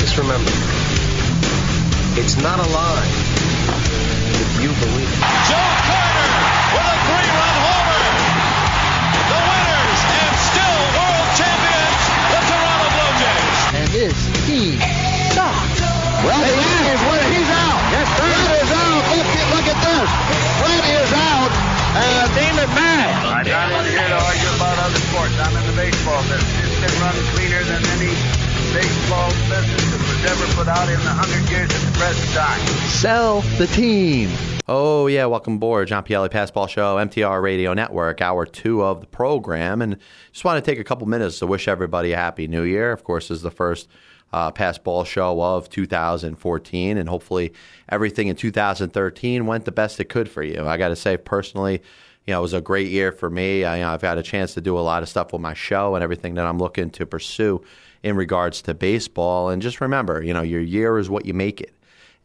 [0.00, 0.50] just remember,
[2.18, 3.10] it's not a lie
[4.38, 5.20] if you believe it.
[5.46, 6.30] Joe Carter
[6.74, 8.04] with a three-run homer.
[9.30, 13.58] The winners and still world champions, the Toronto Blue Jays.
[13.74, 14.78] And this team
[15.34, 15.80] sucks.
[16.24, 17.00] Well, he is.
[17.04, 17.80] Well, he's out.
[17.92, 19.02] Yes, Fred is out.
[19.12, 20.08] Look, look at this.
[20.58, 21.52] Fred is out.
[21.94, 23.12] Uh, Damon Mack.
[23.44, 25.36] I'm not here to argue about other sports.
[25.38, 26.48] I'm in the baseball business.
[26.64, 28.10] It's been run cleaner than any
[28.74, 32.58] baseball business that was put out in the hundred years at the present time.
[32.88, 34.28] Sell the team.
[34.66, 35.86] Oh, yeah, welcome aboard.
[35.86, 39.80] John Pielli, Passball Show, MTR Radio Network, hour two of the program.
[39.80, 39.96] And
[40.32, 42.90] just want to take a couple minutes to wish everybody a happy new year.
[42.90, 43.88] Of course, this is the first
[44.32, 47.52] uh, Passball Show of 2014, and hopefully
[47.88, 50.66] everything in 2013 went the best it could for you.
[50.66, 51.80] I got to say, personally,
[52.26, 53.62] you know, it was a great year for me.
[53.62, 55.54] I, you know, I've had a chance to do a lot of stuff with my
[55.54, 57.62] show and everything that I'm looking to pursue
[58.04, 59.48] in regards to baseball.
[59.48, 61.74] And just remember, you know, your year is what you make it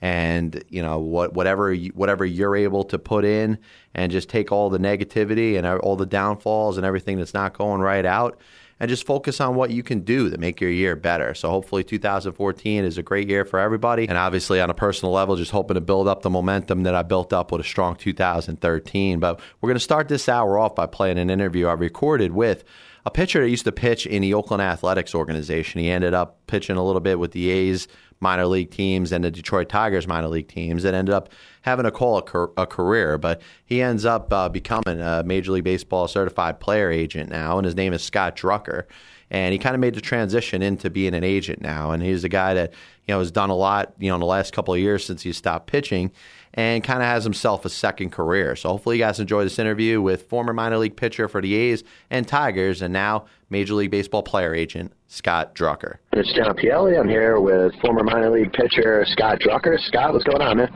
[0.01, 3.57] and you know what whatever whatever you're able to put in
[3.93, 7.81] and just take all the negativity and all the downfalls and everything that's not going
[7.81, 8.39] right out
[8.79, 11.33] and just focus on what you can do to make your year better.
[11.33, 15.35] So hopefully 2014 is a great year for everybody and obviously on a personal level
[15.35, 19.19] just hoping to build up the momentum that I built up with a strong 2013.
[19.19, 22.63] But we're going to start this hour off by playing an interview I recorded with
[23.09, 25.81] a pitcher that used to pitch in the Oakland Athletics organization.
[25.81, 27.87] He ended up pitching a little bit with the A's
[28.19, 31.29] minor league teams and the Detroit Tigers minor league teams and ended up
[31.63, 33.17] having to call a, a career.
[33.17, 37.65] But he ends up uh, becoming a Major League Baseball certified player agent now, and
[37.65, 38.83] his name is Scott Drucker.
[39.31, 41.91] And he kind of made the transition into being an agent now.
[41.91, 42.73] And he's a guy that
[43.07, 45.23] you know has done a lot you know in the last couple of years since
[45.23, 46.11] he stopped pitching
[46.53, 48.55] and kind of has himself a second career.
[48.55, 51.83] So hopefully you guys enjoy this interview with former minor league pitcher for the A's
[52.09, 55.97] and Tigers and now Major League Baseball player agent Scott Drucker.
[56.13, 56.99] It's John Pielli.
[56.99, 59.79] I'm here with former minor league pitcher Scott Drucker.
[59.79, 60.69] Scott, what's going on, man?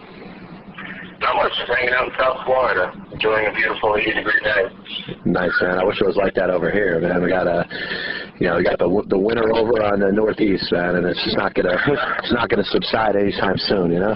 [1.19, 5.15] Not much, just hanging out in South Florida, enjoying a beautiful 80 degree day.
[5.23, 5.79] Nice, man.
[5.79, 7.23] I wish it was like that over here, man.
[7.23, 7.63] We got a,
[8.39, 11.37] you know, we got the the winter over on the northeast, man, and it's just
[11.37, 11.77] not gonna,
[12.19, 14.15] it's not gonna subside anytime soon, you know.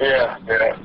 [0.00, 0.76] Yeah, yeah.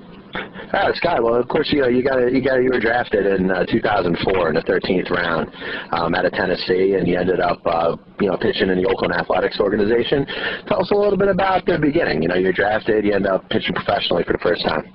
[0.73, 1.23] All right, Scott.
[1.23, 4.49] Well, of course, you know you got you got you were drafted in uh, 2004
[4.49, 5.49] in the 13th round
[5.91, 9.13] um, out of Tennessee, and you ended up uh, you know pitching in the Oakland
[9.13, 10.27] Athletics organization.
[10.67, 12.21] Tell us a little bit about the beginning.
[12.21, 14.85] You know, you're drafted, you end up pitching professionally for the first time.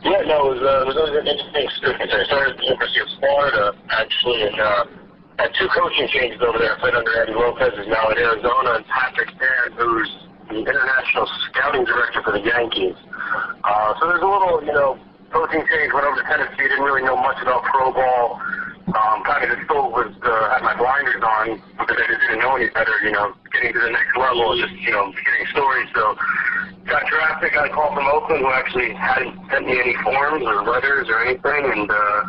[0.00, 2.12] Yeah, no, it was, uh, it was an interesting experience.
[2.14, 4.84] I started at the University of Florida, actually, and uh,
[5.36, 6.76] had two coaching changes over there.
[6.76, 11.26] I played under Andy Lopez, who's now at Arizona, and Patrick Barron, who's the international
[11.50, 12.96] scouting director for the Yankees.
[13.64, 14.98] Uh, so there's a little, you know,
[15.32, 15.92] coaching change.
[15.92, 16.68] Went over to Tennessee.
[16.68, 18.40] Didn't really know much about pro ball.
[18.86, 22.38] Um, kind of just still was uh, had my blinders on because I just didn't
[22.38, 22.94] know any better.
[23.02, 25.90] You know, getting to the next level, just you know, hearing stories.
[25.90, 26.14] So
[26.86, 27.50] got drafted.
[27.50, 31.18] Got a call from Oakland, who actually hadn't sent me any forms or letters or
[31.26, 32.20] anything, and uh,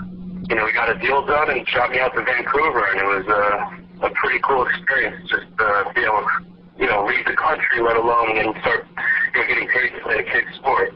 [0.50, 3.10] you know, we got a deal done and shot me out to Vancouver, and it
[3.22, 5.30] was uh, a pretty cool experience.
[5.30, 8.86] Just uh, be able to you know, leave the country, let alone and start
[9.34, 10.94] you know, getting paid to play a kid's sport.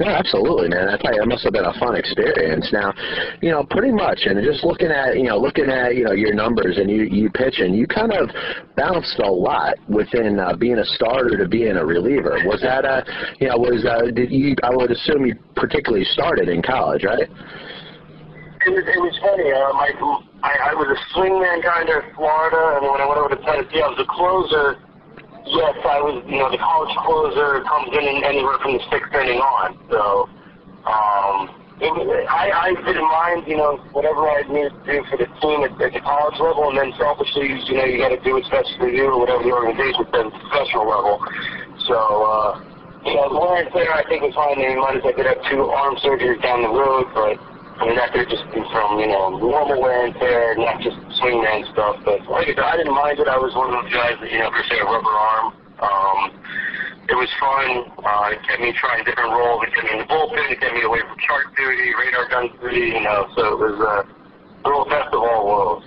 [0.00, 0.88] Yeah, absolutely, man.
[0.88, 2.70] I tell you, it must have been a fun experience.
[2.72, 2.94] Now,
[3.42, 6.32] you know, pretty much, and just looking at, you know, looking at, you know, your
[6.32, 8.30] numbers and you you pitching, you kind of
[8.76, 12.40] bounced a lot within uh, being a starter to being a reliever.
[12.46, 13.04] Was that a,
[13.40, 14.56] you know, was uh, did you?
[14.62, 17.28] I would assume you particularly started in college, right?
[17.28, 19.52] It was, it was funny.
[19.52, 19.92] Um, I,
[20.48, 23.40] I I was a swingman kind of in Florida, and when I went over to
[23.44, 24.80] Tennessee, I was a closer.
[25.48, 26.20] Yes, I was.
[26.28, 29.80] You know, the college closer comes in anywhere from the sixth inning on.
[29.88, 30.28] So,
[30.84, 31.48] um,
[31.80, 31.94] it,
[32.28, 35.72] I, I didn't mind, you know, whatever I needed to do for the team at,
[35.80, 38.68] at the college level, and then selfishly, you know, you got to do what's best
[38.76, 41.16] for you or whatever the organization at the professional level.
[41.88, 42.50] So, uh,
[43.08, 44.58] you know, the wear and I think was fine.
[44.58, 47.40] They reminded us I could have two arm surgeries down the road, but
[47.78, 51.62] Mean that could just be from you know normal wear and tear, not just swingman
[51.72, 52.02] stuff.
[52.04, 53.28] But like I said, I didn't mind it.
[53.30, 55.46] I was one of those guys that you know, per se, a rubber arm.
[55.78, 56.20] Um,
[57.06, 57.86] it was fun.
[58.02, 59.62] Uh, it kept me trying different roles.
[59.62, 60.50] It kept me in the bullpen.
[60.50, 62.98] It kept me away from chart duty, radar gun duty.
[62.98, 64.02] You know, so it was uh,
[64.64, 65.86] a best of all worlds.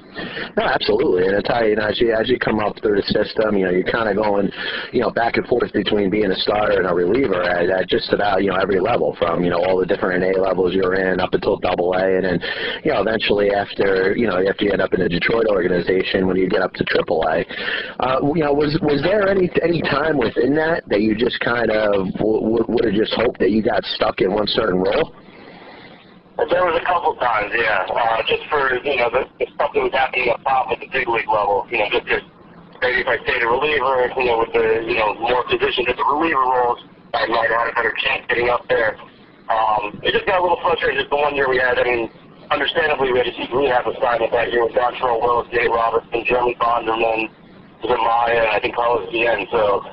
[0.57, 1.27] No, absolutely.
[1.27, 3.65] And I tell you, know, as you, as you come up through the system, you
[3.65, 4.51] know, you're kind of going,
[4.91, 8.12] you know, back and forth between being a starter and a reliever at, at just
[8.12, 11.19] about, you know, every level from, you know, all the different A levels you're in
[11.19, 12.18] up until double A.
[12.18, 12.39] And then,
[12.83, 16.38] you know, eventually after, you know, after you end up in the Detroit organization, when
[16.38, 17.45] you get up to triple A,
[18.00, 21.71] uh, you know, was, was there any, any time within that that you just kind
[21.71, 25.15] of w- w- would have just hoped that you got stuck in one certain role?
[26.37, 27.85] There was a couple times, yeah.
[27.85, 30.87] Uh, just for you know the, the stuff that was happening up top at the
[30.87, 31.67] big league level.
[31.69, 32.17] You know, just to,
[32.81, 35.97] maybe if I stayed a reliever, you know, with the you know more positions at
[35.99, 36.81] the reliever roles,
[37.13, 38.97] I might have had a better chance getting up there.
[39.51, 40.97] Um, it just got a little frustrating.
[40.97, 42.09] Just the one year we had, I mean,
[42.49, 46.55] understandably we had a deep rehab assignment that year with Dontrelle Willis, Dave Robertson, Jeremy
[46.57, 47.19] Bond, and then
[47.83, 49.45] Zumaya, and I think Carlos Bien.
[49.51, 49.83] So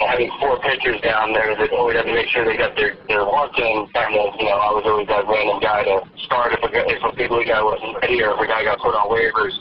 [0.00, 3.24] having four pitchers down there that always had to make sure they got their their
[3.24, 3.86] work in.
[3.94, 6.88] Kind of, you know, I was always that random guy to start if a, guy-
[6.90, 9.54] if a big guy wasn't ready or if a guy got put on waivers.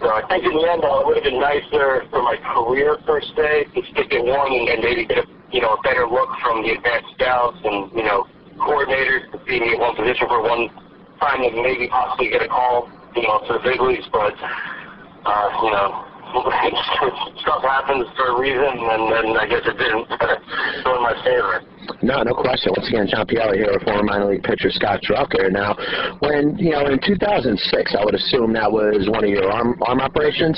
[0.00, 3.20] So I think in the end, it would have been nicer for my career per
[3.20, 6.30] se to stick at one and, and maybe get a you know a better look
[6.42, 8.26] from the advanced scouts and you know
[8.58, 10.68] coordinators to see me at one position for one
[11.20, 14.34] time and maybe possibly get a call you know to the big leagues, but
[15.24, 16.09] uh, you know.
[17.42, 20.08] Stuff happens for a reason, and then I guess it didn't
[20.84, 21.62] go in my favor.
[22.02, 22.72] No, no question.
[22.76, 25.50] Once again, John Pielli here, former minor league pitcher Scott Drucker.
[25.50, 25.74] Now,
[26.20, 30.00] when you know in 2006, I would assume that was one of your arm arm
[30.00, 30.56] operations.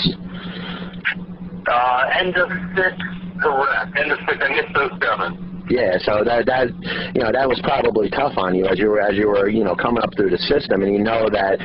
[1.66, 2.96] Uh, end of six,
[3.40, 3.96] correct.
[3.96, 5.51] End of six, I missed those seven.
[5.70, 6.68] Yeah, so that that
[7.14, 9.62] you know that was probably tough on you as you were as you were you
[9.62, 11.60] know coming up through the system, and you know that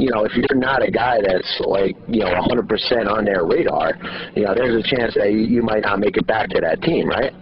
[0.00, 2.64] you know if you're not a guy that's like you know 100%
[3.06, 3.92] on their radar,
[4.34, 6.80] you know there's a chance that you, you might not make it back to that
[6.80, 7.32] team, right?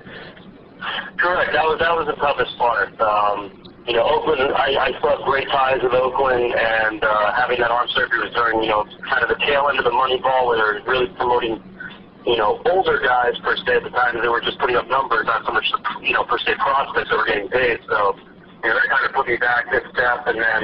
[1.18, 1.52] Correct.
[1.52, 2.90] That was that was the toughest part.
[3.00, 4.52] Um, you know, Oakland.
[4.54, 8.32] I, I still have great ties with Oakland, and uh, having that arm surgery was
[8.34, 11.08] during you know kind of the tail end of the money ball, where they're really
[11.16, 11.62] promoting
[12.26, 14.20] you know older guys per se at the time.
[14.20, 15.66] They were just putting up numbers, not so much
[16.02, 17.80] you know per se prospects that were getting paid.
[17.88, 18.16] So
[18.62, 20.62] you know that kind of put me back this step, and then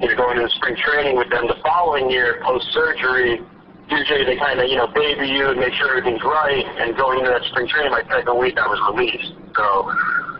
[0.00, 3.40] you know going into spring training with them the following year post surgery.
[3.88, 6.60] Usually they kind of, you know, baby you and make sure everything's right.
[6.76, 9.32] And going into that spring training, my second week, I was released.
[9.56, 9.64] So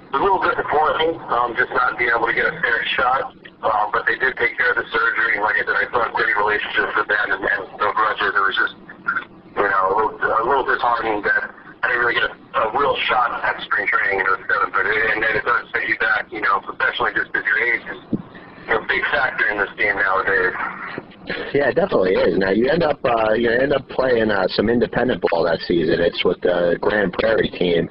[0.05, 3.33] it was a little disappointing, um, just not being able to get a fair shot.
[3.65, 5.41] Um, but they did take care of the surgery.
[5.41, 8.37] Like I said, I have great relationships with them and, and no grudges.
[8.37, 8.77] It was just,
[9.59, 11.51] you know, a little, a little disheartening that
[11.83, 14.71] I didn't really get a, a real shot at spring training in 07.
[14.71, 17.59] But it, and then it does set you back, you know, professionally just as your
[17.59, 18.01] age is
[18.71, 20.55] a big factor in this game nowadays.
[21.53, 22.39] Yeah, it definitely is.
[22.39, 26.01] Now you end up uh, you end up playing uh, some independent ball that season.
[26.01, 27.89] It's with the Grand Prairie team,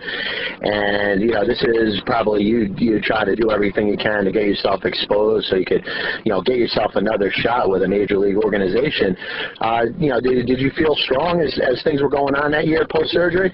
[0.61, 4.31] and you know this is probably you you try to do everything you can to
[4.31, 5.85] get yourself exposed so you could
[6.25, 9.15] you know get yourself another shot with a major league organization.
[9.61, 12.65] Uh, you know, did did you feel strong as as things were going on that
[12.65, 13.53] year post surgery?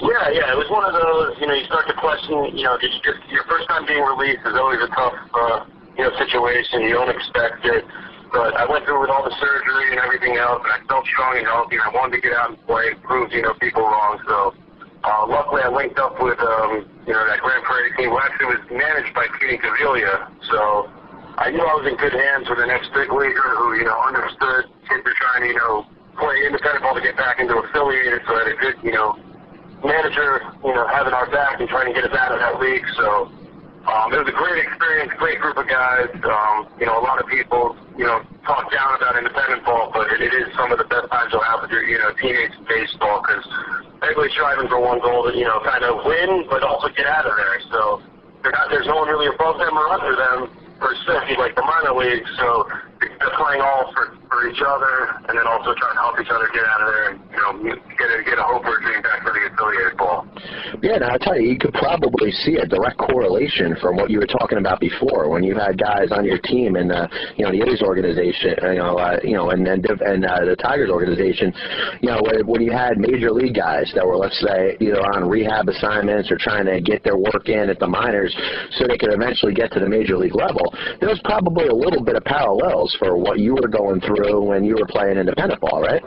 [0.00, 1.36] Yeah, yeah, it was one of those.
[1.40, 2.56] You know, you start to question.
[2.56, 5.64] You know, just your first time being released is always a tough, uh,
[6.00, 6.80] you know, situation.
[6.80, 7.84] You don't expect it,
[8.32, 11.36] but I went through with all the surgery and everything else, and I felt strong
[11.36, 11.76] and healthy.
[11.76, 14.16] And I wanted to get out and play, and prove you know people wrong.
[14.26, 14.54] So.
[15.00, 18.52] Uh, luckily, I linked up with um, you know that Grand Prairie team, who actually
[18.52, 20.28] was managed by Pete Incaviglia.
[20.52, 20.92] So
[21.40, 24.68] I knew I was in good hands with an ex-big leaguer who you know understood
[24.84, 25.88] kids were trying to you know
[26.20, 29.16] play independent ball to get back into affiliated, so I had a good you know
[29.80, 32.84] manager, you know, having our back and trying to get us out of that league.
[33.00, 33.32] So
[33.88, 36.12] um, it was a great experience, great group of guys.
[36.20, 40.12] Um, you know, a lot of people, you know, talk down about independent ball, but
[40.12, 42.52] it, it is some of the best times you'll have with your, you know, in
[42.68, 43.44] baseball because
[44.04, 47.24] everybody's striving for one goal to, you know, kind of win, but also get out
[47.24, 47.56] of there.
[47.72, 48.02] So
[48.44, 51.96] not, there's no one really above them or under them per se, like the minor
[51.96, 52.28] leagues.
[52.36, 52.68] So
[53.00, 56.48] they're playing all for, for each other, and then also trying to help each other
[56.52, 57.52] get out of there and you know
[57.96, 60.28] get a, get a hope or dream back for the affiliated ball.
[60.82, 64.18] Yeah, now I tell you, you could probably see a direct correlation from what you
[64.18, 67.52] were talking about before, when you had guys on your team in the, you know,
[67.52, 71.52] the A's organization, you know, uh, you know, and and, and uh, the Tigers organization,
[72.00, 75.28] you know, when, when you had major league guys that were, let's say, either on
[75.28, 78.34] rehab assignments or trying to get their work in at the minors,
[78.76, 80.72] so they could eventually get to the major league level.
[81.00, 84.64] There was probably a little bit of parallels for what you were going through when
[84.64, 86.02] you were playing independent ball, right?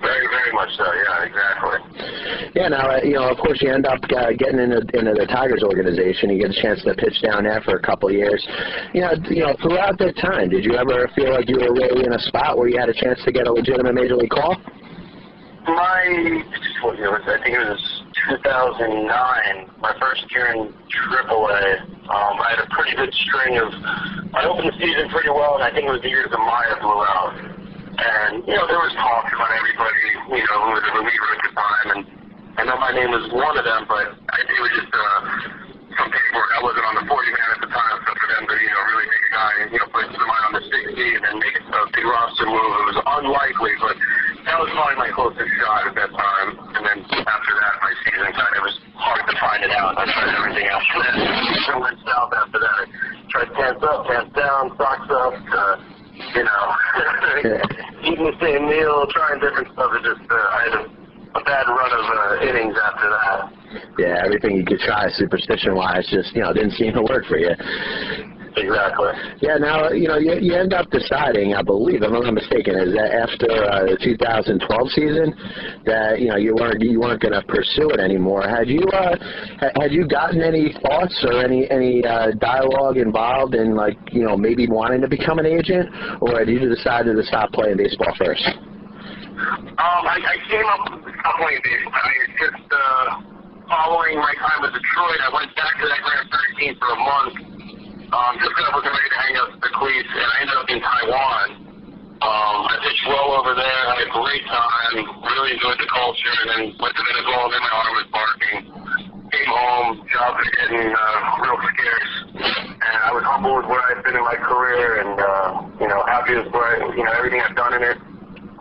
[0.00, 0.84] Very, very much so.
[0.84, 2.52] Yeah, exactly.
[2.54, 2.68] Yeah.
[2.68, 5.62] Now, uh, you know, of course, you end up uh, getting into, into the Tigers
[5.62, 6.30] organization.
[6.30, 8.46] You get a chance to pitch down there for a couple of years.
[8.92, 12.04] You know, you know, throughout that time, did you ever feel like you were really
[12.04, 14.56] in a spot where you had a chance to get a legitimate major league call?
[15.64, 16.42] My,
[16.82, 17.22] what year was?
[17.26, 21.80] I think it was 2009, my first year in AAA.
[22.08, 23.68] Um, I had a pretty good string of.
[24.32, 27.02] I opened the season pretty well, and I think it was the year Zumaya blew
[27.02, 27.34] out.
[27.96, 31.40] And, you know, there was talk about everybody, you know, who was a reliever at
[31.48, 31.88] the time.
[31.96, 32.00] And
[32.60, 35.20] I know my name was one of them, but I, it was just uh,
[35.96, 36.50] some paperwork.
[36.56, 38.82] I wasn't on the 40 man at the time, so for them to, you know,
[38.92, 41.56] really take a guy and, you know, put somebody on the 60 and then make
[41.56, 43.96] a big roster move, it was unlikely, but
[44.46, 46.48] that was probably my closest shot at that time.
[46.78, 49.98] And then after that, my season kind of was hard to find it out.
[49.98, 51.14] I tried everything after that.
[51.18, 52.74] I went south after that.
[52.78, 52.84] I
[53.26, 55.74] tried pants up, pants down, socks up, uh,
[56.38, 56.64] you know,
[58.06, 59.90] eating the same meal, trying different stuff.
[59.98, 60.84] It just, uh, I had a,
[61.36, 63.38] a bad run of uh, innings after that.
[63.98, 67.50] Yeah, everything you could try superstition-wise just, you know, didn't seem to work for you.
[68.56, 69.12] Exactly.
[69.42, 72.74] Yeah, now, you know, you, you end up deciding, I believe, if I'm not mistaken,
[72.80, 74.56] is that after uh, the 2012
[74.96, 75.36] season
[75.84, 78.48] that, you know, you weren't you weren't going to pursue it anymore.
[78.48, 79.16] Had you uh,
[79.76, 84.38] had you gotten any thoughts or any any uh, dialogue involved in like, you know,
[84.38, 88.48] maybe wanting to become an agent or had you decided to stop playing baseball first?
[89.36, 91.92] Um, I, I came up with playing baseball.
[91.92, 93.20] I mean, it's just uh,
[93.68, 97.56] following my time with Detroit, I went back to that Grand 13 for a month
[98.12, 100.68] um, just because I wasn't ready to hang up the cleats, and I ended up
[100.70, 101.46] in Taiwan.
[102.16, 106.48] Um, I pitched well over there, had a great time, really enjoyed the culture, and
[106.48, 108.58] then went to Venezuela, then my arm was barking.
[109.26, 112.12] Came home, jobs were getting uh, real scarce,
[112.78, 115.48] and I was humble with where I'd been in my career, and uh,
[115.82, 117.98] you know, happy with where I, you know everything I've done in it.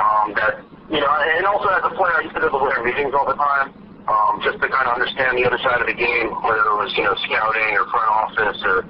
[0.02, 0.60] Um, that
[0.90, 3.38] you know, and also as a player, I used to to the meetings all the
[3.38, 3.72] time
[4.08, 6.94] um, just to kind of understand the other side of the game, whether it was,
[6.98, 8.86] you know, scouting or front office or,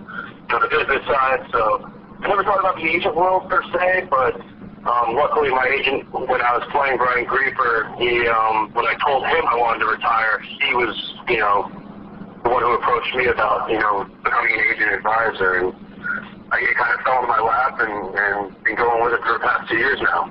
[0.50, 1.42] know, the business side.
[1.52, 1.90] So
[2.22, 4.38] I never thought about the agent world per se, but
[4.86, 9.26] um, luckily my agent, when I was playing Brian Grieper, he, um, when I told
[9.26, 10.94] him I wanted to retire, he was,
[11.28, 11.74] you know,
[12.46, 15.66] the one who approached me about, you know, becoming an agent advisor.
[15.66, 15.74] And
[16.54, 19.34] I it kind of fell into my lap and, and been going with it for
[19.34, 20.30] the past two years now.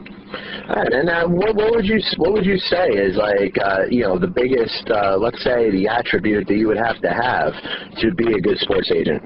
[0.71, 3.91] All right, and uh, what, what would you what would you say is like uh,
[3.91, 7.53] you know the biggest uh, let's say the attribute that you would have to have
[8.01, 9.23] to be a good sports agent?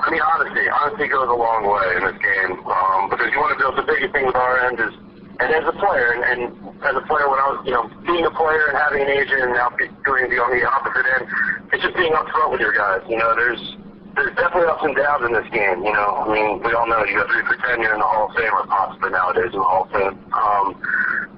[0.00, 0.64] I mean, honesty.
[0.68, 3.84] Honesty goes a long way in this game um, because you want to build the
[3.84, 4.94] biggest thing with our end is,
[5.40, 6.40] and as a player, and, and
[6.84, 9.40] as a player, when I was, you know, being a player and having an agent
[9.40, 9.72] and now
[10.04, 11.24] doing the on the opposite end,
[11.72, 13.00] it's just being upfront with your guys.
[13.08, 13.60] You know, there's
[14.16, 15.84] there's definitely ups and downs in this game.
[15.84, 18.08] You know, I mean, we all know you got three for ten, you're in the
[18.08, 20.16] Hall of Fame, or possibly nowadays in the Hall of Fame.
[20.32, 20.66] Um,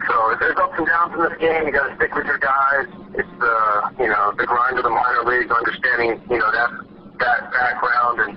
[0.08, 1.66] so if there's ups and downs in this game.
[1.66, 2.90] You got to stick with your guys.
[3.14, 3.56] It's the
[4.02, 6.70] you know the grind of the minor leagues, understanding you know that
[7.18, 8.32] that background and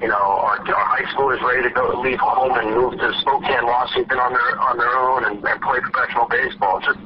[0.00, 3.08] you know our, our high school is ready to go leave home and move to
[3.20, 6.80] Spokane, Washington on their on their own and, and play professional baseball.
[6.80, 6.98] Just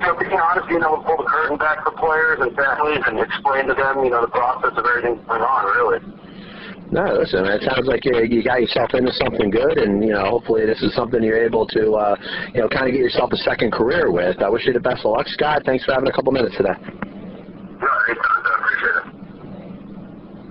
[0.00, 3.04] you know, being honest, being able to pull the curtain back for players and families
[3.04, 6.00] and explain to them, you know, the process of everything going on, really.
[6.90, 10.24] No, listen, it sounds like you, you got yourself into something good, and you know,
[10.24, 12.16] hopefully this is something you're able to, uh,
[12.52, 14.42] you know, kind of get yourself a second career with.
[14.42, 15.62] I wish you the best of luck, Scott.
[15.64, 16.74] Thanks for having a couple minutes today.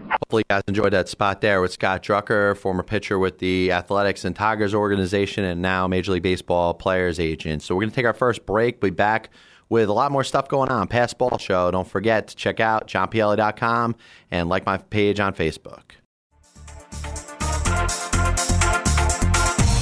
[0.09, 4.25] Hopefully, you guys enjoyed that spot there with Scott Drucker, former pitcher with the Athletics
[4.25, 7.61] and Tigers organization, and now Major League Baseball players agent.
[7.61, 8.81] So, we're going to take our first break.
[8.81, 9.29] We'll Be back
[9.69, 10.87] with a lot more stuff going on.
[10.87, 11.71] Pass Ball Show.
[11.71, 13.95] Don't forget to check out johnpielli.com
[14.31, 15.91] and like my page on Facebook.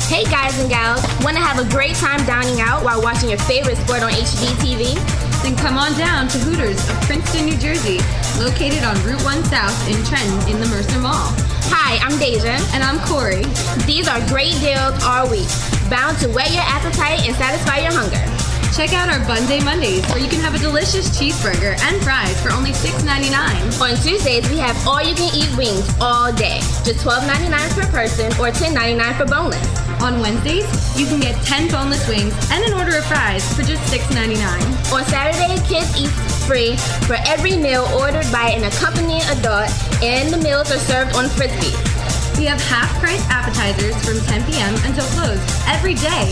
[0.08, 3.40] Hey guys and gals, want to have a great time dining out while watching your
[3.40, 5.27] favorite sport on HDTV?
[5.48, 8.00] Then come on down to Hooters of Princeton, New Jersey,
[8.38, 11.32] located on Route 1 South in Trenton in the Mercer Mall.
[11.72, 12.60] Hi, I'm Deja.
[12.76, 13.46] And I'm Corey.
[13.86, 15.48] These are great deals all week,
[15.90, 18.37] bound to whet your appetite and satisfy your hunger.
[18.76, 22.40] Check out our Bun Day Mondays, where you can have a delicious cheeseburger and fries
[22.42, 23.82] for only $6.99.
[23.82, 29.26] On Tuesdays, we have all-you-can-eat wings all day, just $12.99 per person or $10.99 for
[29.26, 30.02] boneless.
[30.02, 30.68] On Wednesdays,
[31.00, 34.94] you can get 10 boneless wings and an order of fries for just $6.99.
[34.94, 36.12] On Saturday, kids eat
[36.46, 39.72] free for every meal ordered by an accompanying adult,
[40.04, 41.97] and the meals are served on frisbees.
[42.38, 44.76] We have half price appetizers from 10 p.m.
[44.86, 46.32] until close every day.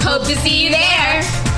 [0.01, 1.50] Hope to see you there.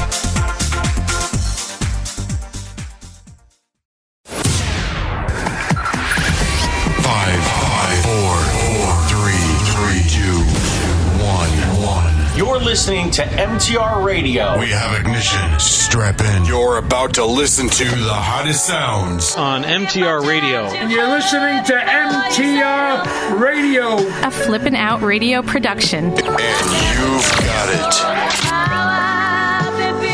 [12.43, 14.59] You're listening to MTR Radio.
[14.59, 15.61] We have ignition.
[15.61, 16.45] Strap in.
[16.45, 20.65] You're about to listen to the hottest sounds on MTR Radio.
[20.65, 23.97] And you're listening to MTR Radio.
[24.27, 26.07] A flippin' out radio production.
[26.07, 27.95] And you've got it.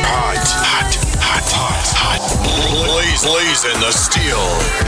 [0.04, 2.20] Hot, hot, hot, hot, hot.
[2.84, 4.87] Blaze, blazing the steel.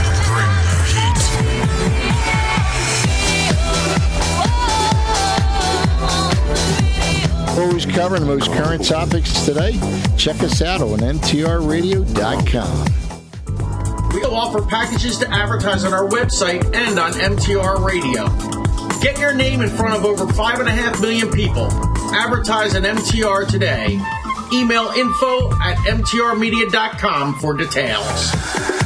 [7.59, 9.73] Always covering the most current topics today.
[10.17, 12.85] Check us out on MTRRadio.com.
[14.13, 18.27] We'll offer packages to advertise on our website and on MTR Radio.
[19.01, 21.67] Get your name in front of over 5.5 million people.
[22.13, 23.99] Advertise on MTR today.
[24.53, 28.80] Email info at mtrmedia.com for details.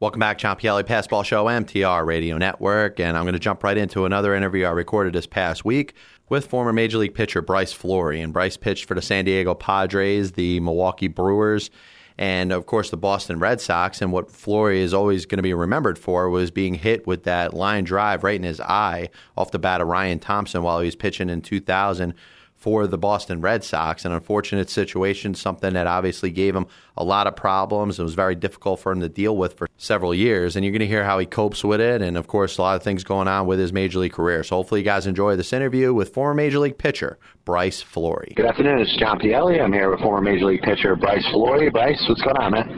[0.00, 3.00] Welcome back, John Pielli, Passball Show, MTR Radio Network.
[3.00, 5.92] And I'm going to jump right into another interview I recorded this past week
[6.28, 8.22] with former Major League pitcher Bryce Florie.
[8.22, 11.70] And Bryce pitched for the San Diego Padres, the Milwaukee Brewers,
[12.16, 14.00] and of course the Boston Red Sox.
[14.00, 17.52] And what Florie is always going to be remembered for was being hit with that
[17.52, 20.94] line drive right in his eye off the bat of Ryan Thompson while he was
[20.94, 22.14] pitching in 2000
[22.58, 24.04] for the Boston Red Sox.
[24.04, 26.66] An unfortunate situation, something that obviously gave him
[26.96, 27.98] a lot of problems.
[27.98, 30.56] It was very difficult for him to deal with for several years.
[30.56, 32.02] And you're going to hear how he copes with it.
[32.02, 34.42] And of course, a lot of things going on with his Major League career.
[34.42, 38.34] So hopefully, you guys enjoy this interview with former Major League pitcher Bryce Florie.
[38.34, 38.80] Good afternoon.
[38.80, 39.62] It's John Pielli.
[39.62, 41.72] I'm here with former Major League pitcher Bryce Florie.
[41.72, 42.68] Bryce, what's going on, man?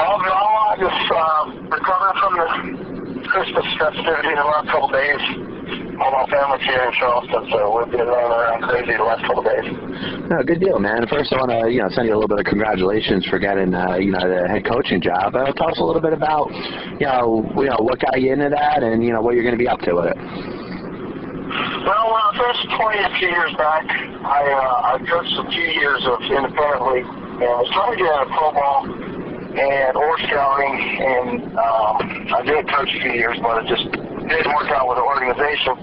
[0.00, 2.34] All in all, just uh, recovering from
[3.22, 5.51] the Christmas festivity the last couple days.
[6.00, 9.42] All my family's here in Charleston, so we've been running around crazy the last couple
[9.44, 9.68] days.
[10.30, 11.06] No, good deal, man.
[11.06, 13.74] First, I want to you know send you a little bit of congratulations for getting
[13.74, 15.36] uh, you know the head coaching job.
[15.36, 16.48] Uh, tell us a little bit about
[16.96, 19.56] you know you know what got you into that, and you know what you're going
[19.56, 20.16] to be up to with it.
[20.16, 25.68] Well, when I first played a few years back, I uh, I coached a few
[25.76, 28.80] years of independent league, and I was trying to get out of pro ball
[29.52, 30.72] and or scouting,
[31.04, 31.28] and
[31.60, 32.00] um,
[32.32, 35.74] I did coach a few years, but it just didn't work out with the organization.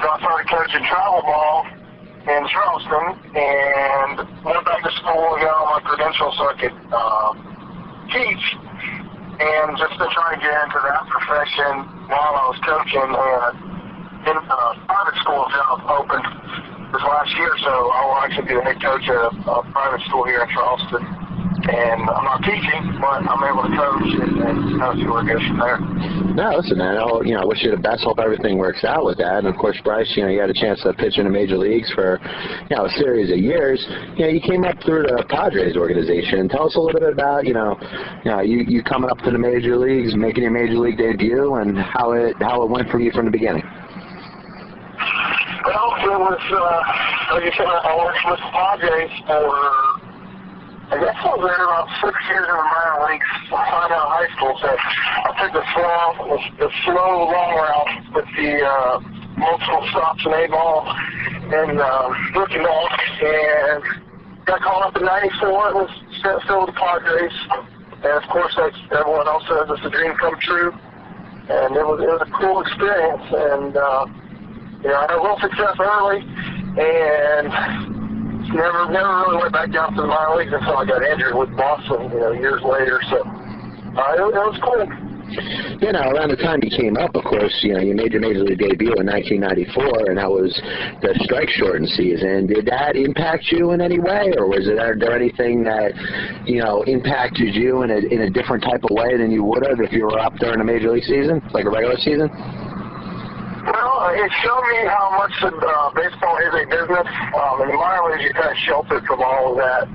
[0.00, 1.66] So I started coaching travel ball
[2.26, 3.06] in Charleston,
[3.38, 7.30] and went back to school, got all my credentials so I could uh,
[8.10, 8.44] teach,
[9.38, 13.10] and just to try to get into that profession while I was coaching.
[13.14, 13.76] And
[14.26, 16.26] in uh, private school job opened
[16.90, 20.02] this last year, so I will actually be the head coach at a, a private
[20.10, 21.25] school here in Charleston.
[21.66, 25.42] And I'm not teaching, but I'm able to coach and, and see where it goes
[25.48, 25.80] from there.
[26.36, 26.96] No, listen, man.
[26.96, 28.04] I'll, you know, I wish you the best.
[28.04, 29.38] Hope everything works out with that.
[29.38, 31.58] And of course, Bryce, you know, you had a chance to pitch in the major
[31.58, 32.20] leagues for,
[32.70, 33.84] you know, a series of years.
[34.16, 36.48] You know, you came up through the Padres organization.
[36.48, 37.76] Tell us a little bit about, you know,
[38.24, 41.54] you know, you, you coming up to the major leagues, making your major league debut,
[41.56, 43.64] and how it how it went for you from the beginning.
[45.66, 49.95] Well, it was, uh, like you said, I worked with the Padres for,
[50.86, 54.06] I guess I was there about six years in the minor leagues, right out of
[54.06, 54.54] high school.
[54.62, 59.02] So I took the slow, the, slow long route with the uh,
[59.34, 62.86] multiple stops and A ball and um, rookie ball,
[63.18, 63.82] and
[64.46, 65.42] got called up in '94.
[65.42, 65.90] It was
[66.22, 67.34] still with the Padres,
[68.06, 70.70] and of course, like everyone else says, it's a dream come true.
[71.50, 74.06] And it was it was a cool experience, and uh,
[74.86, 76.22] you know, I had a little success early,
[76.78, 77.95] and
[78.52, 81.50] never never really went back down to the minor leagues until I got injured with
[81.56, 83.00] Boston, you know, years later.
[83.10, 84.86] So uh, it, it was cool.
[85.26, 88.22] You know, around the time you came up, of course, you know, you made your
[88.22, 90.54] major league debut in 1994, and that was
[91.02, 92.46] the strike shortened season.
[92.46, 95.92] Did that impact you in any way, or was it, there anything that,
[96.46, 99.66] you know, impacted you in a in a different type of way than you would
[99.66, 102.30] have if you were up during a major league season, like a regular season?
[103.66, 107.06] Well, it showed me how much uh, baseball is a business.
[107.34, 109.90] Um, in the minor leagues, you're kind of sheltered from all of that,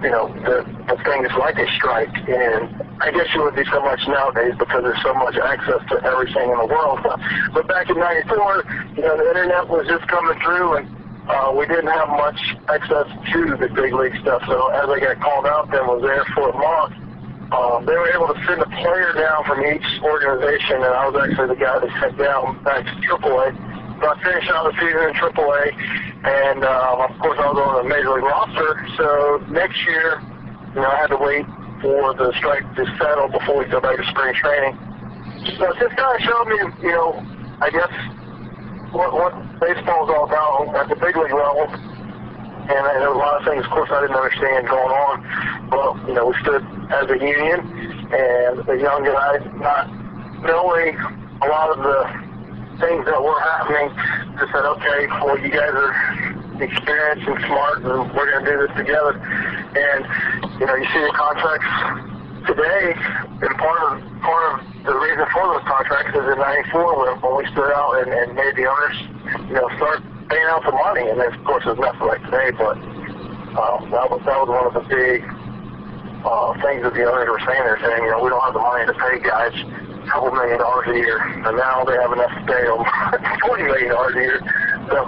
[0.00, 2.16] you know, the, the things like a strike.
[2.28, 6.00] And I guess you would be so much nowadays because there's so much access to
[6.00, 7.04] everything in the world.
[7.52, 8.64] But back in 94,
[8.96, 10.88] you know, the internet was just coming through and
[11.28, 12.40] uh, we didn't have much
[12.72, 14.40] access to the big league stuff.
[14.48, 17.09] So as I got called out then was there for a month,
[17.52, 21.18] um, they were able to send a player down from each organization, and I was
[21.18, 23.58] actually the guy that sent down back to AAA.
[24.00, 25.64] So I finished out the season in AAA,
[26.24, 28.86] and um, of course I was on the major league roster.
[28.96, 30.22] So next year,
[30.74, 31.44] you know, I had to wait
[31.82, 34.78] for the strike to settle before we go back to spring training.
[35.58, 37.18] So kind of showed me, you know,
[37.60, 37.92] I guess
[38.94, 41.66] what what baseball is all about at the big league level.
[42.70, 45.26] And, and there were a lot of things, of course, I didn't understand going on.
[45.74, 46.62] But, you know, we stood
[46.94, 47.66] as a union,
[48.14, 49.90] and the young guys, not
[50.46, 50.94] knowing
[51.42, 51.98] a lot of the
[52.78, 53.90] things that were happening,
[54.38, 55.94] just said, okay, well, you guys are
[56.62, 59.18] experienced and smart, and we're going to do this together.
[59.18, 60.06] And,
[60.62, 61.66] you know, you see the contracts
[62.46, 67.20] today, and part of part of the reason for those contracts is in '94 when,
[67.20, 68.96] when we stood out and, and made the owners,
[69.48, 71.04] you know, start paying out the money.
[71.10, 72.78] And of course, there's nothing like today, but
[73.58, 75.26] um, that was that was one of the big
[76.22, 77.62] uh, things that the owners were saying.
[77.66, 80.58] They're saying, you know, we don't have the money to pay guys a couple million
[80.62, 82.80] dollars a year, and now they have enough to pay them
[83.46, 84.38] twenty million dollars a year.
[84.88, 84.98] So.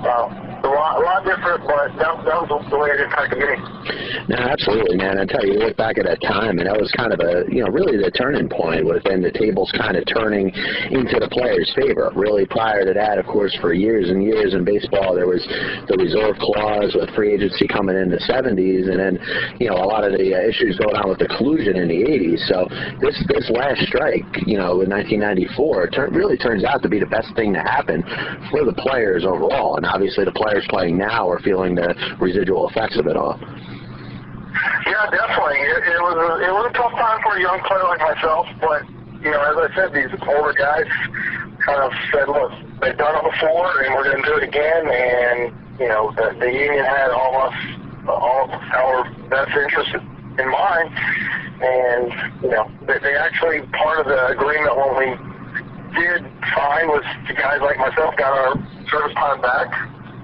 [0.00, 3.80] Uh, lot, different, but that, that was the way it impacted me.
[4.28, 5.18] No, absolutely, man.
[5.18, 7.46] I tell you, you look back at that time, and that was kind of a,
[7.50, 10.54] you know, really the turning point within the tables kind of turning
[10.90, 12.12] into the players' favor.
[12.14, 15.42] Really, prior to that, of course, for years and years in baseball, there was
[15.90, 19.18] the reserve clause with free agency coming in the 70s, and then,
[19.58, 22.00] you know, a lot of the uh, issues going on with the collusion in the
[22.06, 22.40] 80s.
[22.46, 22.70] So
[23.02, 27.10] this this last strike, you know, in 1994, turn, really turns out to be the
[27.10, 28.02] best thing to happen
[28.50, 32.96] for the players overall, and obviously the players playing now are feeling the residual effects
[32.98, 33.38] of it all.
[34.86, 35.58] Yeah, definitely.
[35.62, 38.46] It, it was a, it was a tough time for a young player like myself,
[38.60, 38.82] but
[39.22, 40.88] you know, as I said, these older guys
[41.64, 44.88] kind of said, "Look, they've done it before, and we're going to do it again."
[44.88, 47.56] And you know, the, the union had all us,
[48.08, 49.94] all our best interests
[50.40, 50.88] in mind,
[51.60, 55.08] and you know, they, they actually part of the agreement when we
[55.94, 56.22] did
[56.54, 58.54] sign was the guys like myself got our
[58.90, 59.68] service time back,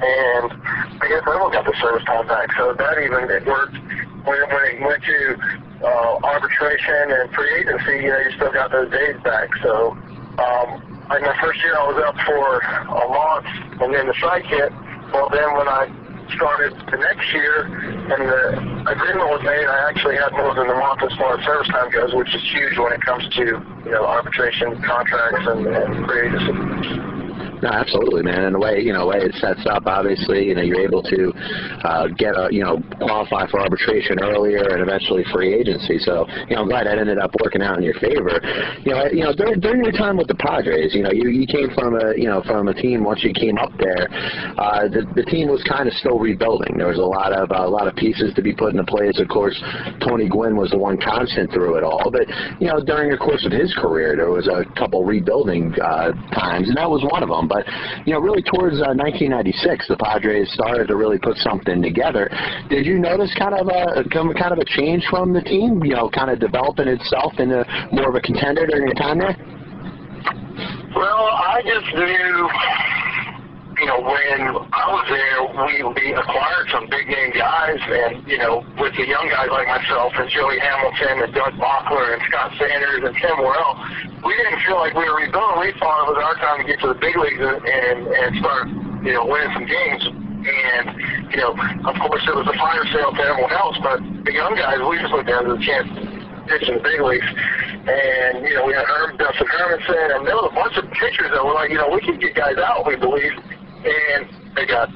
[0.02, 0.52] and
[1.00, 2.52] I guess everyone got the service time back.
[2.56, 3.76] So that even it worked
[4.26, 5.18] when, when it went to
[5.82, 9.48] uh, arbitration and free agency, you know, you still got those days back.
[9.62, 9.92] So,
[10.38, 13.46] um, like my first year, I was up for a month,
[13.80, 14.72] and then the strike hit.
[15.14, 15.86] Well, then when I
[16.34, 17.70] started the next year,
[18.10, 21.44] and the agreement was made, I actually had more than a month as far as
[21.46, 23.44] service time goes, which is huge when it comes to
[23.86, 27.15] you know arbitration contracts and, and free agency.
[27.62, 28.44] No, absolutely, man.
[28.44, 31.32] And the way you know, way it sets up, obviously, you know, you're able to
[31.84, 35.98] uh, get a, you know, qualify for arbitration earlier and eventually free agency.
[35.98, 38.40] So, you know, I'm glad that ended up working out in your favor.
[38.84, 41.46] You know, you know, during, during your time with the Padres, you know, you you
[41.46, 44.08] came from a you know from a team once you came up there,
[44.58, 46.76] uh, the the team was kind of still rebuilding.
[46.76, 49.18] There was a lot of uh, a lot of pieces to be put into place.
[49.18, 49.56] Of course,
[50.04, 52.10] Tony Gwynn was the one constant through it all.
[52.10, 52.28] But
[52.60, 56.68] you know, during the course of his career, there was a couple rebuilding uh, times,
[56.68, 57.48] and that was one of them.
[57.48, 57.55] But
[58.04, 62.30] you know, really towards uh, 1996, the Padres started to really put something together.
[62.68, 65.82] Did you notice kind of a kind of a change from the team?
[65.84, 69.36] You know, kind of developing itself into more of a contender during your time there.
[70.96, 72.48] Well, I just knew,
[73.76, 74.40] you know, when
[74.72, 79.04] I was there, we we acquired some big name guys, and you know, with the
[79.04, 83.36] young guys like myself and Joey Hamilton and Doug Bochtler and Scott Sanders and Tim
[83.44, 83.76] Worrell,
[84.26, 85.60] we didn't feel like we were rebuilding.
[85.62, 88.66] We thought it was our time to get to the big leagues and and, start,
[89.06, 90.02] you know, winning some games.
[90.46, 90.86] And
[91.30, 94.54] you know, of course, it was a fire sale to everyone else, but the young
[94.54, 97.26] guys, we just looked at it as a chance to pitch in the big leagues.
[97.86, 101.30] And, you know, we had Herm, Dustin Hermanson, and there was a bunch of pitchers
[101.30, 103.32] that were like, you know, we can get guys out, we believe.
[103.86, 104.90] And they got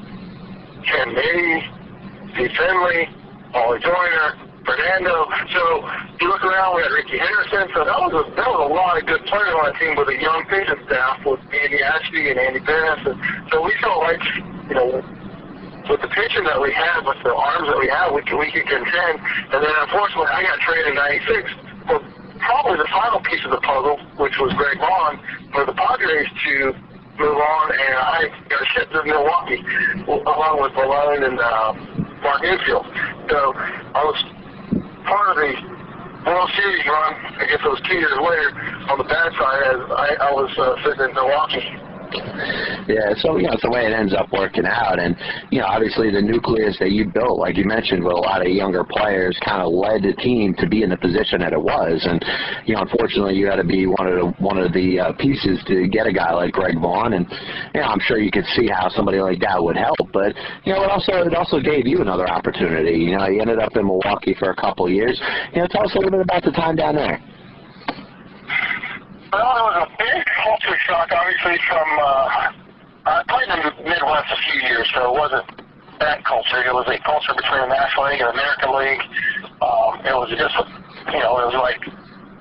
[0.87, 3.09] Ken Caminiti, Steve Finley,
[3.55, 5.27] Wally Joyner, Fernando.
[5.53, 5.63] So
[6.21, 7.69] you look around, we had Rickey Henderson.
[7.75, 10.09] So that was a, that was a lot of good players on that team with
[10.09, 13.01] a young pitching staff with Andy Ashby and Andy Paris.
[13.07, 13.17] And
[13.51, 14.23] so we felt like,
[14.69, 14.89] you know,
[15.89, 18.69] with the pitching that we had, with the arms that we have, we we could
[18.69, 19.17] contend.
[19.51, 21.51] And then unfortunately, I got traded in '96
[21.89, 21.99] for
[22.39, 25.19] probably the final piece of the puzzle, which was Greg Vaughn,
[25.53, 26.73] for the Padres to
[27.19, 28.19] move on, and I
[28.49, 29.61] got shipped to Milwaukee
[30.09, 31.73] along with Villone and uh,
[32.23, 32.87] Marc Newfield.
[33.29, 33.53] So
[33.93, 34.17] I was
[35.05, 35.53] part of the
[36.27, 37.15] World Series run.
[37.65, 38.51] Was two years later
[38.89, 41.90] on the bad side as I, I was uh, sitting in Milwaukee.
[42.89, 45.17] Yeah, so you know, it's the way it ends up working out, and
[45.51, 48.49] you know, obviously the nucleus that you built, like you mentioned, with a lot of
[48.49, 52.03] younger players, kind of led the team to be in the position that it was,
[52.09, 52.25] and
[52.67, 55.63] you know, unfortunately, you had to be one of the one of the uh, pieces
[55.67, 57.27] to get a guy like Greg Vaughn, and
[57.75, 60.73] you know, I'm sure you could see how somebody like that would help, but you
[60.73, 62.99] know, it also it also gave you another opportunity.
[62.99, 65.21] You know, you ended up in Milwaukee for a couple years.
[65.55, 67.23] You know, tell us a little bit about the time down there.
[69.31, 72.51] Well, it was a big culture shock, obviously, from, uh,
[73.07, 75.47] I played in the Midwest a few years, so it wasn't
[76.03, 76.59] that culture.
[76.67, 79.05] It was a culture between the National League and American League.
[79.63, 80.59] Um, it was just,
[81.15, 81.79] you know, it was like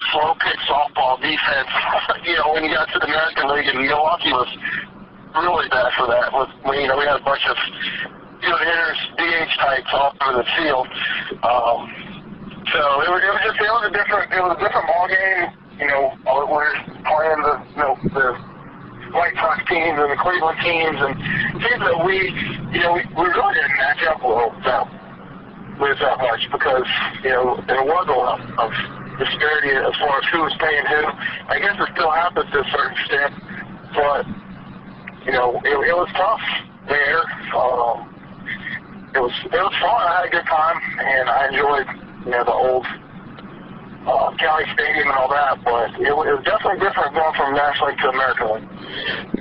[0.09, 1.69] slow pitch softball defense.
[2.25, 4.49] you know, when you got to the American League, and Milwaukee was
[5.37, 6.33] really bad for that.
[6.33, 7.57] With, you know, we had a bunch of
[8.41, 10.89] good hitters, DH types all over the field.
[11.45, 11.85] Um,
[12.73, 15.05] so it was, it was just, it was a different, it was a different ball
[15.05, 16.73] game you know, we're
[17.07, 18.35] playing the, you know, the
[19.15, 21.15] White Sox teams and the Cleveland teams and
[21.63, 22.29] teams that we,
[22.75, 24.85] you know, we, we really didn't match up well that,
[25.79, 26.87] with that much because,
[27.23, 28.69] you know, there was a lot of
[29.17, 31.01] disparity as far as who was paying who.
[31.47, 33.33] I guess it still happens to a certain extent,
[33.95, 34.27] but,
[35.25, 36.43] you know, it, it was tough
[36.87, 37.23] there.
[37.55, 38.09] Um,
[39.15, 40.05] it was it was fun.
[40.05, 41.87] I had a good time, and I enjoyed,
[42.25, 42.85] you know, the old
[44.09, 47.93] uh, County Stadium and all that, but it, it was definitely different going from National
[47.93, 48.67] League to American League.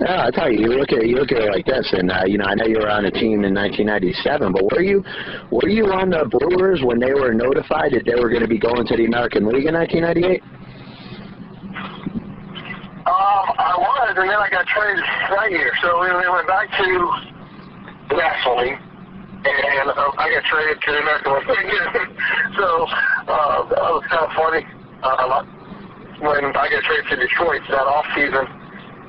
[0.04, 2.28] Yeah, I tell you, you look at you look at it like this, and uh,
[2.28, 5.00] you know, I know you were on a team in 1997, but were you
[5.50, 8.61] were you on the Brewers when they were notified that they were going to be
[8.61, 10.44] going to the American League in 1998?
[13.09, 15.00] Um, I was, and then I got traded
[15.33, 16.87] that year, so we, we went back to
[18.12, 18.88] the National League
[19.44, 21.70] and uh, I got traded to the American League.
[22.59, 22.66] so
[23.31, 24.62] uh, that was kind of funny.
[25.03, 25.46] Uh,
[26.18, 28.42] when I got traded to Detroit that off season,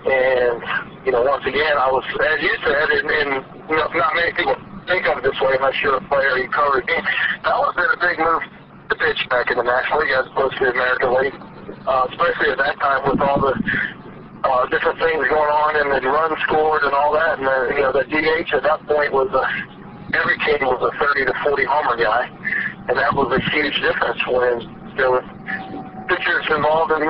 [0.06, 0.62] and
[1.06, 3.30] you know, once again, I was, as you said, and, and
[3.70, 6.50] you know, not many people think of it this way unless you're a player you
[6.50, 6.98] covered me.
[7.42, 8.46] That have been a big move
[8.90, 11.38] to pitch back in the National League as opposed to the American League,
[11.90, 13.54] uh, especially at that time with all the
[14.46, 17.38] uh, different things going on and the run scored and all that.
[17.38, 19.46] And the, you know, the DH at that point was a
[20.14, 22.26] every team was a 30 to 40 homer guy,
[22.90, 24.66] and that was a huge difference when
[24.98, 25.24] there were
[26.10, 27.06] pitchers involved in,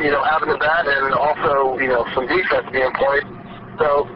[0.00, 3.24] you know, having the bat and also, you know, some defense being played.
[3.78, 4.08] So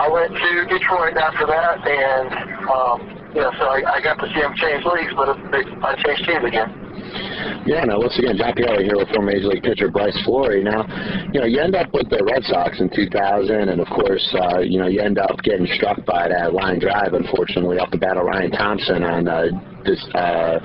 [0.00, 2.28] I went to Detroit after that, and,
[2.64, 2.98] um,
[3.34, 5.36] you know, so I, I got to see them change leagues, but
[5.84, 6.79] I changed teams again.
[7.70, 10.64] Yeah, now once again, John Pielli here with former Major League pitcher Bryce Florie.
[10.66, 10.82] Now,
[11.30, 14.58] you know, you end up with the Red Sox in 2000, and of course, uh,
[14.58, 18.16] you know, you end up getting struck by that line drive, unfortunately, off the bat
[18.16, 19.54] of Ryan Thompson on uh,
[19.86, 20.58] this uh,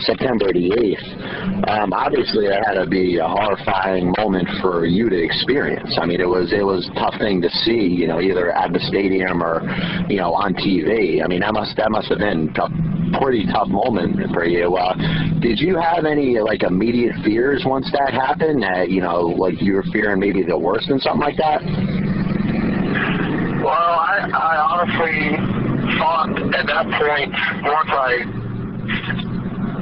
[0.00, 1.68] September the 8th.
[1.68, 5.98] Um, obviously, that had to be a horrifying moment for you to experience.
[6.00, 8.72] I mean, it was it was a tough thing to see, you know, either at
[8.72, 9.62] the stadium or,
[10.08, 11.22] you know, on TV.
[11.22, 14.76] I mean, that must that must have been a pretty tough moment for you.
[14.76, 14.94] Uh,
[15.40, 18.62] did you have any like immediate fears once that happened?
[18.62, 21.62] That you know, like you were fearing maybe the worst and something like that?
[23.62, 25.38] Well, I, I honestly
[25.98, 27.30] thought at that point,
[27.62, 28.42] once I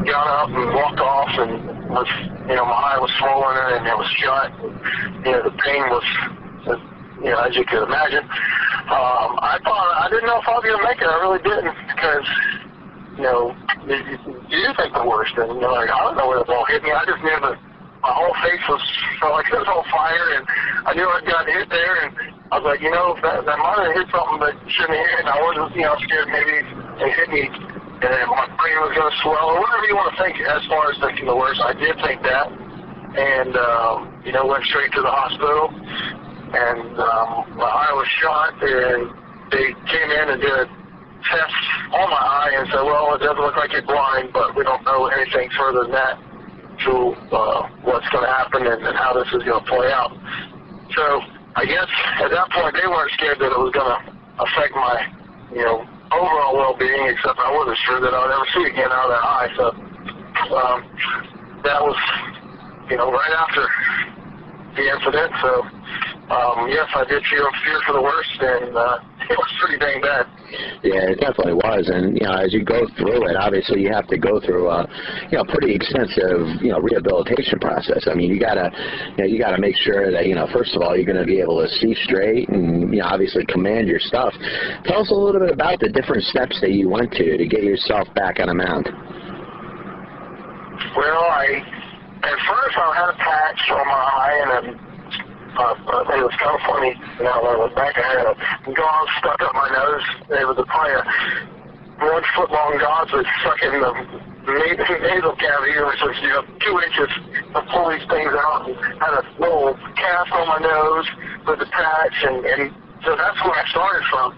[0.04, 2.08] got up and walked off and was,
[2.48, 4.48] you know, my eye was swollen and it was shut.
[5.26, 6.06] You know, the pain was,
[7.20, 8.24] you know, as you could imagine.
[8.90, 11.06] Um, I thought, I didn't know if I was to make it.
[11.06, 12.26] I really didn't because,
[13.16, 13.54] you know,
[13.86, 13.98] you,
[14.48, 15.36] you think the worst.
[15.36, 16.90] And, you know, like, I don't know where the ball hit me.
[16.90, 17.58] I just knew that
[18.00, 18.82] my whole face was
[19.20, 20.44] felt like it was on fire and
[20.88, 22.16] I knew I'd gotten hit there and
[22.50, 25.20] I was like, you know, that, that might have hit something that shouldn't have hit
[25.22, 26.64] and I wasn't, you know, scared maybe
[27.04, 27.44] it hit me
[28.00, 30.90] and my brain was going to swell, or whatever you want to think as far
[30.90, 31.60] as thinking the worst.
[31.60, 37.60] I did think that, and um, you know, went straight to the hospital, and um,
[37.60, 39.12] my eye was shot, and
[39.52, 40.66] they came in and did a
[41.28, 41.54] test
[41.92, 44.84] on my eye and said, well, it doesn't look like you're blind, but we don't
[44.84, 46.16] know anything further than that
[46.86, 50.16] to uh, what's going to happen and, and how this is going to play out.
[50.96, 51.20] So
[51.56, 51.88] I guess
[52.24, 54.00] at that point they weren't scared that it was going to
[54.40, 55.12] affect my,
[55.52, 58.90] you know, overall well-being, except I wasn't sure that I would ever see it again
[58.90, 59.50] out of that eye.
[59.56, 59.64] So
[60.54, 60.78] um,
[61.62, 61.98] that was,
[62.90, 63.66] you know, right after
[64.76, 65.32] the incident.
[65.42, 65.62] So
[66.30, 68.98] um, yes, I did feel fear for the worst, and uh,
[69.30, 70.26] it was pretty dang bad.
[70.82, 74.08] Yeah, it definitely was, and you know, as you go through it, obviously you have
[74.08, 74.82] to go through a,
[75.30, 78.08] you know, pretty extensive, you know, rehabilitation process.
[78.10, 78.66] I mean, you gotta,
[79.14, 81.28] you know, you gotta make sure that, you know, first of all, you're going to
[81.28, 84.34] be able to see straight, and you know, obviously command your stuff.
[84.84, 87.62] Tell us a little bit about the different steps that you went to to get
[87.62, 88.90] yourself back on a mound.
[90.96, 91.62] Well, I
[92.22, 94.89] at first I had a patch on my eye and a
[95.56, 96.92] uh, it was kind of funny.
[97.22, 98.34] Now when I look back, I had a
[98.70, 100.06] gauze stuck up my nose.
[100.30, 101.02] It was a probably a
[102.00, 103.92] one foot long gauze that stuck in the
[105.04, 107.10] nasal cavity, which was you know two inches
[107.54, 108.68] to pull these things out.
[108.68, 111.06] And had a little cast on my nose
[111.46, 112.62] with the patch, and and
[113.04, 114.28] so that's where I started from.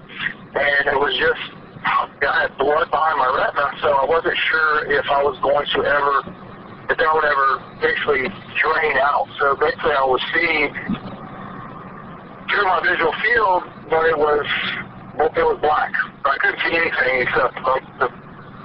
[0.54, 1.42] And it was just
[1.82, 5.80] I had blood behind my retina, so I wasn't sure if I was going to
[5.82, 6.51] ever
[6.98, 8.28] that would ever basically
[8.60, 9.28] drain out.
[9.38, 10.72] So basically, I was seeing
[12.48, 14.46] through my visual field, but it was
[15.16, 15.92] well, it was black.
[16.24, 18.08] I couldn't see anything except like the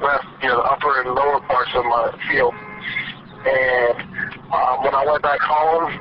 [0.04, 2.54] left, you know, the upper and lower parts of my field.
[3.48, 3.98] And
[4.52, 5.92] um, when I went back home,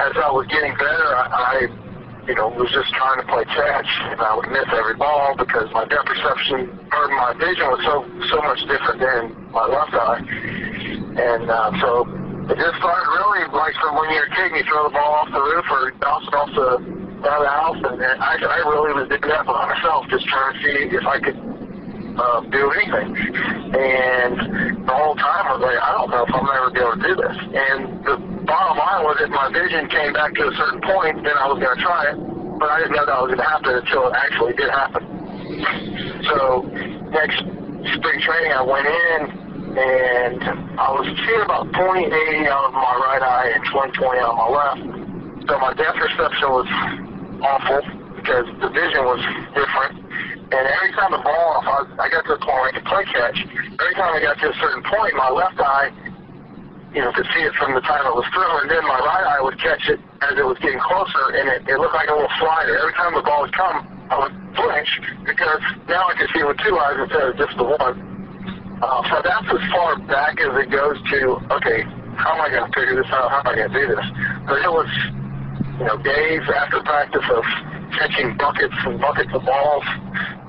[0.00, 1.84] as I was getting better, I, I
[2.26, 5.68] you know, was just trying to play catch, and I would miss every ball because
[5.72, 8.00] my depth perception or my vision was so
[8.32, 10.73] so much different than my left eye.
[10.94, 12.06] And uh, so
[12.50, 15.30] it just started really like from when you're a kid, you throw the ball off
[15.32, 18.92] the roof or bounce it off the of the house, and, and I, I really
[18.92, 21.38] was doing that by myself, just trying to see if I could
[22.20, 23.16] uh, do anything.
[23.74, 27.00] And the whole time I was like, I don't know if I'm ever be able
[27.00, 27.36] to do this.
[27.48, 31.34] And the bottom line was if my vision came back to a certain point, then
[31.34, 32.16] I was going to try it.
[32.60, 35.02] But I didn't know that was going to happen until it actually did happen.
[36.28, 36.62] So
[37.08, 37.40] next
[37.98, 39.43] spring training, I went in
[39.78, 40.42] and
[40.78, 44.48] I was seeing about 2080 out of my right eye and 2020 out of my
[44.54, 44.82] left.
[45.50, 46.68] So my depth perception was
[47.42, 47.82] awful
[48.14, 49.20] because the vision was
[49.52, 49.98] different.
[50.54, 52.86] And every time the ball, if I, I got to the point where I could
[52.86, 55.90] play catch, every time I got to a certain point, my left eye,
[56.94, 59.26] you know, could see it from the time it was thrown, and then my right
[59.26, 62.14] eye would catch it as it was getting closer, and it, it looked like a
[62.14, 62.78] little slider.
[62.78, 63.82] Every time the ball would come,
[64.14, 65.60] I would flinch because
[65.90, 68.13] now I could see it with two eyes instead of just the one.
[68.82, 71.82] Uh, so that's as far back as it goes to, okay,
[72.16, 73.30] how am I going to figure this out?
[73.30, 74.06] How am I going to do this?
[74.46, 74.90] But it was,
[75.78, 77.44] you know, days after practice of
[77.98, 79.86] catching buckets and buckets of balls.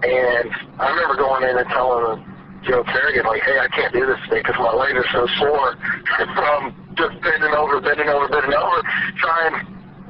[0.03, 0.49] And
[0.81, 2.25] I remember going in and telling
[2.65, 5.77] Joe Kerrigan, like, hey, I can't do this today because my legs are so sore
[6.33, 8.77] from just bending over, bending over, bending over,
[9.21, 9.53] trying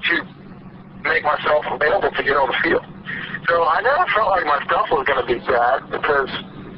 [0.07, 0.15] to
[1.03, 2.85] make myself available to get on the field.
[3.47, 6.31] So I never felt like my stuff was going to be bad because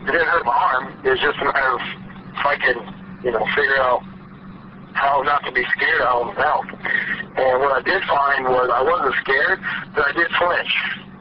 [0.08, 0.96] it didn't hurt my arm.
[1.04, 2.80] It was just a matter of if I could,
[3.24, 4.04] you know, figure out
[4.93, 6.67] how not to be scared out of the mouth.
[7.38, 9.60] And what I did find was I wasn't scared,
[9.93, 10.74] but I did flinch.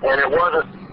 [0.07, 0.87] And it wasn't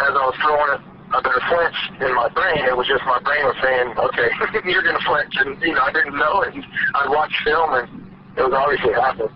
[0.00, 2.64] as I was throwing it, I better flinch in my brain.
[2.64, 4.28] It was just my brain was saying, okay,
[4.70, 5.34] you're going to flinch.
[5.36, 6.54] And, you know, I didn't know it.
[6.54, 7.88] And I watched film, and
[8.36, 9.34] it was obviously happening.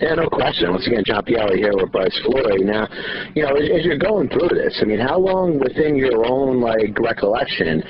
[0.00, 0.70] Yeah, no question.
[0.70, 2.64] Once again, John Pielli here with Bryce Florie.
[2.64, 2.88] Now,
[3.34, 6.60] you know, as, as you're going through this, I mean, how long within your own
[6.60, 7.82] like recollection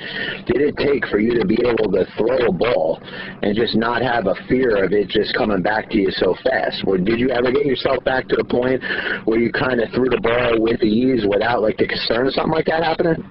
[0.45, 3.01] did it take for you to be able to throw a ball
[3.41, 6.83] and just not have a fear of it just coming back to you so fast?
[6.85, 8.81] Or did you ever get yourself back to the point
[9.25, 12.53] where you kind of threw the ball with ease without like the concern of something
[12.53, 13.25] like that happening?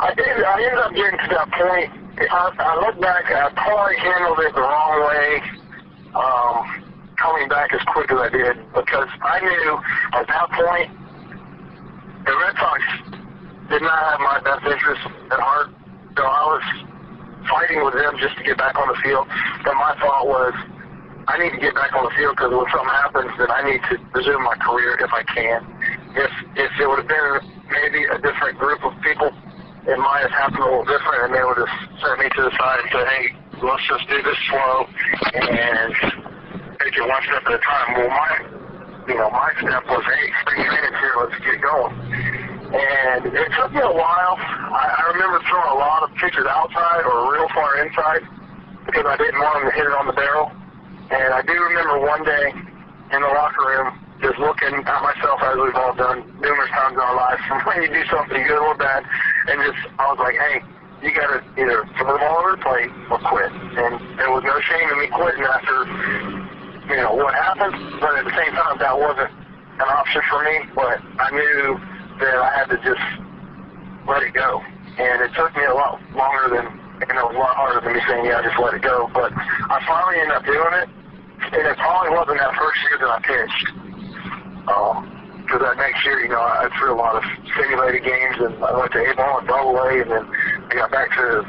[0.00, 0.26] I did.
[0.26, 1.90] I ended up getting to that point.
[2.18, 5.58] I, I look back, I probably handled it the wrong way.
[6.14, 6.87] Um,
[7.18, 9.70] coming back as quick as I did because I knew
[10.14, 10.88] at that point
[12.24, 12.82] the Red Sox
[13.70, 15.74] did not have my best interest at heart.
[16.16, 16.64] So I was
[17.50, 19.26] fighting with them just to get back on the field.
[19.30, 20.54] And my thought was,
[21.28, 23.82] I need to get back on the field because when something happens, then I need
[23.92, 25.60] to resume my career if I can.
[26.16, 29.28] If if it would have been maybe a different group of people,
[29.84, 32.52] it might have happened a little different, and they would have sent me to the
[32.56, 33.24] side and said, "Hey,
[33.60, 34.88] let's just do this slow
[35.36, 36.27] and
[36.80, 37.88] take it one step at a time.
[37.98, 38.30] Well, my,
[39.08, 41.94] you know, my step was, hey, spring training's here, let's get going.
[42.68, 44.36] And it took me a while.
[44.36, 48.22] I, I remember throwing a lot of pitches outside or real far inside
[48.84, 50.52] because I didn't want them to hit it on the barrel.
[51.08, 53.88] And I do remember one day in the locker room
[54.20, 57.88] just looking at myself as we've all done numerous times in our lives when you
[57.88, 59.04] do something good or bad.
[59.48, 60.60] And just, I was like, hey,
[61.00, 63.48] you got to either throw the ball over the plate or quit.
[63.80, 66.47] And there was no shame in me quitting after
[66.88, 69.30] you know, what happened, but at the same time, that wasn't
[69.76, 70.56] an option for me.
[70.74, 71.80] But I knew
[72.20, 73.04] that I had to just
[74.08, 74.60] let it go.
[74.98, 76.66] And it took me a lot longer than,
[77.06, 79.10] you know, a lot harder than me saying, yeah, just let it go.
[79.12, 80.88] But I finally ended up doing it,
[81.54, 83.64] and it probably wasn't that first year that I pitched.
[84.68, 87.24] Um, that next year, you know, I threw a lot of
[87.56, 90.90] simulated games, and I went to A ball and double A, and then I got
[90.90, 91.40] back to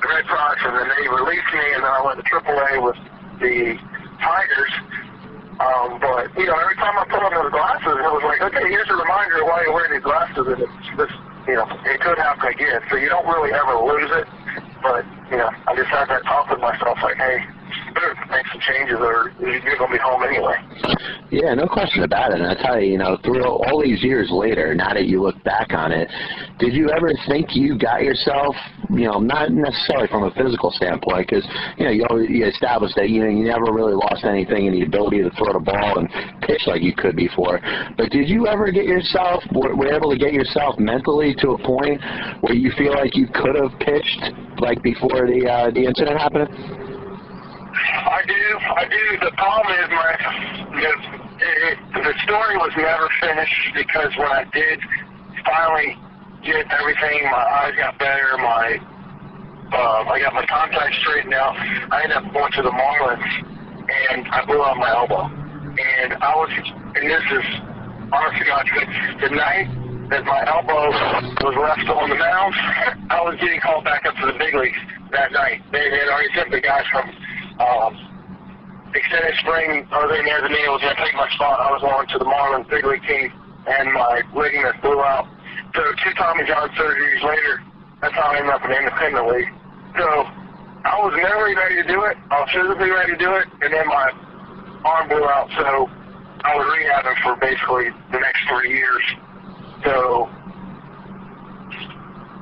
[0.00, 2.80] the Red Sox, and then they released me, and then I went to Triple A
[2.80, 2.96] with
[3.40, 3.76] the
[4.24, 4.72] Tigers.
[5.60, 8.66] Um, but you know, every time I put on those glasses, it was like, okay,
[8.72, 11.12] here's a reminder of why you're wearing these glasses, and it's this,
[11.46, 12.80] you know, it could happen again.
[12.90, 14.26] So you don't really ever lose it.
[14.82, 17.46] But you know, I just had that talk with myself, like, hey,
[18.30, 20.56] make some changes, or you're gonna be home anyway.
[21.30, 22.40] Yeah, no question about it.
[22.40, 25.42] And I tell you, you know, through all these years later, now that you look
[25.42, 26.08] back on it,
[26.58, 28.54] did you ever think you got yourself,
[28.90, 31.44] you know, not necessarily from a physical standpoint, because
[31.76, 34.72] you know you always you established that you know you never really lost anything in
[34.72, 36.08] the ability to throw the ball and
[36.42, 37.60] pitch like you could before.
[37.96, 41.58] But did you ever get yourself, were, were able to get yourself mentally to a
[41.58, 42.00] point
[42.42, 46.83] where you feel like you could have pitched like before the uh, the incident happened?
[47.84, 49.04] I do, I do.
[49.20, 50.12] The problem is my
[50.80, 50.92] the,
[51.40, 54.80] it, the story was never finished because when I did
[55.44, 55.96] finally
[56.42, 58.80] get everything, my eyes got better, my
[59.72, 61.56] uh, I got my contacts straightened out.
[61.56, 63.54] I ended up going to the Marlins
[63.90, 65.26] and I blew out my elbow.
[65.74, 66.50] And I was,
[66.94, 67.46] and this is
[68.12, 68.64] honest to God,
[69.20, 69.66] the night
[70.10, 70.94] that my elbow
[71.42, 72.54] was left on the mound,
[73.10, 74.78] I was getting called back up to the big leagues
[75.10, 75.62] that night.
[75.72, 77.10] They had already sent the guys from
[77.60, 77.92] um,
[78.94, 80.60] extended spring over there to me.
[80.70, 81.60] Was going to take my spot.
[81.60, 83.30] I was on to the Marlins big league team,
[83.66, 85.26] and my ligament blew out.
[85.74, 87.62] So two Tommy John surgeries later,
[88.00, 89.52] that's how I ended up in the independent league.
[89.98, 90.06] So
[90.86, 92.16] I was mentally ready to do it.
[92.30, 94.10] I was physically ready to do it, and then my
[94.84, 95.50] arm blew out.
[95.58, 95.90] So
[96.44, 99.04] I was rehabbing for basically the next three years.
[99.82, 100.28] So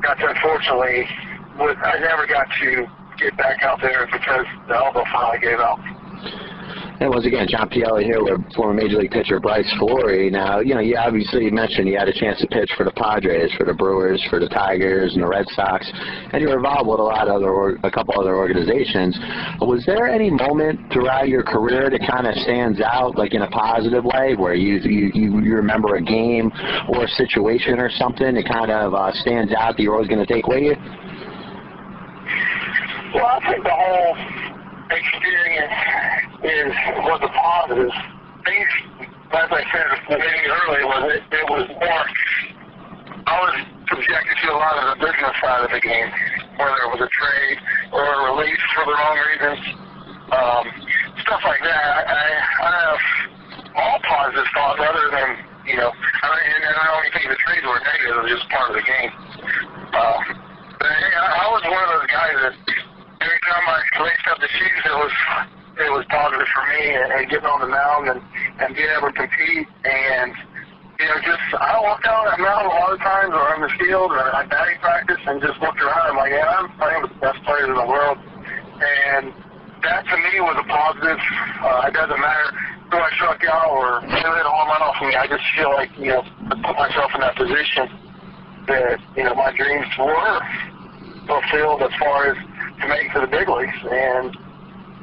[0.03, 1.09] that's unfortunately,
[1.59, 2.87] with, I never got to
[3.23, 5.79] get back out there because the elbow finally gave out.
[7.03, 10.31] And once again, John Pielli here with former Major League pitcher Bryce Florie.
[10.31, 13.51] Now, you know, you obviously mentioned you had a chance to pitch for the Padres,
[13.59, 15.91] for the Brewers, for the Tigers, and the Red Sox,
[16.33, 19.19] and you were involved with a lot of other, a couple other organizations.
[19.59, 23.51] Was there any moment throughout your career that kind of stands out, like in a
[23.51, 26.53] positive way, where you you you, you remember a game
[26.89, 30.25] or a situation or something that kind of uh, stands out that you're always going
[30.25, 30.77] to take with you?
[33.15, 34.17] Well, I think the whole
[34.89, 35.77] experience
[36.49, 36.73] is
[37.05, 37.93] was a positive.
[38.41, 38.73] Things,
[39.37, 42.05] as I said maybe earlier, was it, it was more.
[43.29, 43.55] I was
[43.93, 46.09] subjected to a lot of the business side of the game,
[46.57, 47.59] whether it was a trade
[47.93, 49.61] or a release for the wrong reasons,
[50.33, 50.65] um,
[51.21, 51.85] stuff like that.
[51.85, 52.25] I,
[52.65, 53.01] I, have
[53.77, 55.29] all positive thoughts other than
[55.69, 58.73] you know, I and, I even think the trades were negative; it was just part
[58.73, 59.13] of the game.
[60.01, 60.21] Um,
[60.81, 62.55] but hey, I, I was one of those guys that
[63.23, 65.15] every time I laced up the shoes, it was
[65.79, 68.21] it was positive for me, and, and getting on the mound and
[68.61, 70.35] and being able to compete, and
[70.99, 73.63] you know, just I walked out on that mound a lot of times, or on
[73.63, 76.15] the field, or at batting practice, and just looked around.
[76.15, 78.19] I'm like, yeah, I'm playing with the best players in the world,
[78.83, 79.31] and
[79.87, 81.19] that to me was a positive.
[81.63, 82.49] Uh, it doesn't matter
[82.91, 85.15] who I struck out or who hit a home run off me.
[85.15, 87.87] I just feel like you know, I put myself in that position
[88.67, 90.39] that you know my dreams were
[91.27, 92.37] fulfilled as far as
[92.83, 93.79] to make it to the big leagues.
[93.91, 94.37] And,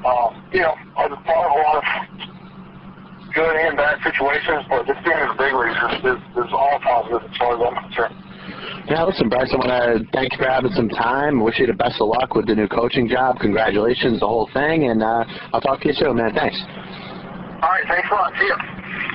[0.06, 4.86] um, you know, I was part of a lot of good and bad situations, but
[4.86, 7.78] just being in the big leagues is, is, is all positive as far as I'm
[7.90, 8.16] concerned.
[8.90, 11.44] Yeah, listen, Bryce, I want to thank you for having some time.
[11.44, 13.40] Wish you the best of luck with the new coaching job.
[13.40, 15.24] Congratulations, the whole thing, and uh,
[15.54, 16.34] I'll talk to you soon, man.
[16.34, 16.58] Thanks.
[17.62, 18.34] All right, thanks a lot.
[18.40, 18.56] See you.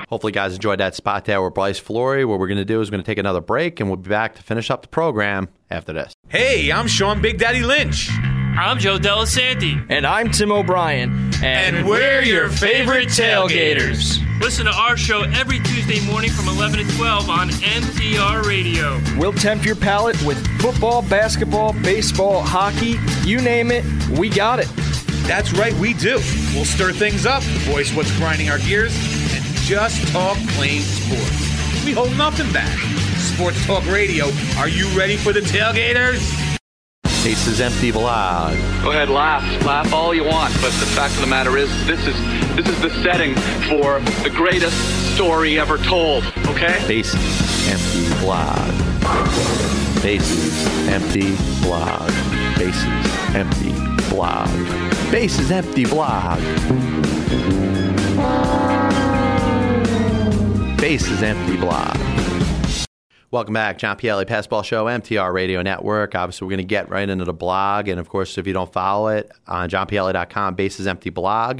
[0.07, 2.27] Hopefully, guys enjoyed that spot there with Bryce Florie.
[2.27, 4.09] What we're going to do is we're going to take another break, and we'll be
[4.09, 6.13] back to finish up the program after this.
[6.29, 8.09] Hey, I'm Sean Big Daddy Lynch.
[8.57, 9.85] I'm Joe Delasanti.
[9.89, 11.11] And I'm Tim O'Brien.
[11.43, 14.21] And, and we're your favorite tailgaters.
[14.39, 19.01] Listen to our show every Tuesday morning from 11 to 12 on MTR Radio.
[19.17, 22.95] We'll tempt your palate with football, basketball, baseball, hockey,
[23.27, 23.83] you name it,
[24.17, 24.69] we got it.
[25.27, 26.21] That's right, we do.
[26.53, 28.95] We'll stir things up, voice what's grinding our gears,
[29.35, 31.85] and just talk plain sports.
[31.85, 32.77] We hold nothing back.
[33.19, 34.27] Sports Talk Radio,
[34.57, 36.54] are you ready for the tailgaters?
[37.25, 38.55] Bases Empty Blog.
[38.83, 41.99] Go ahead, laugh, laugh all you want, but the fact of the matter is, this
[42.05, 42.15] is
[42.55, 43.33] this is the setting
[43.67, 44.77] for the greatest
[45.15, 46.23] story ever told.
[46.49, 46.79] Okay?
[46.87, 48.71] Bases Empty Blog.
[50.03, 52.11] Bases Empty Blog.
[52.59, 52.85] Bases
[53.33, 53.73] Empty
[54.07, 55.11] Blog.
[55.11, 56.39] Bases Empty Blog.
[60.77, 62.24] Bases Empty Blog.
[63.35, 66.15] Welcome back, John Pielli, Passball Show, MTR Radio Network.
[66.15, 67.89] Obviously, we're going to get right into the blog.
[67.89, 71.59] And of course, if you don't follow it on johnpielli.com, Bases Empty Blog.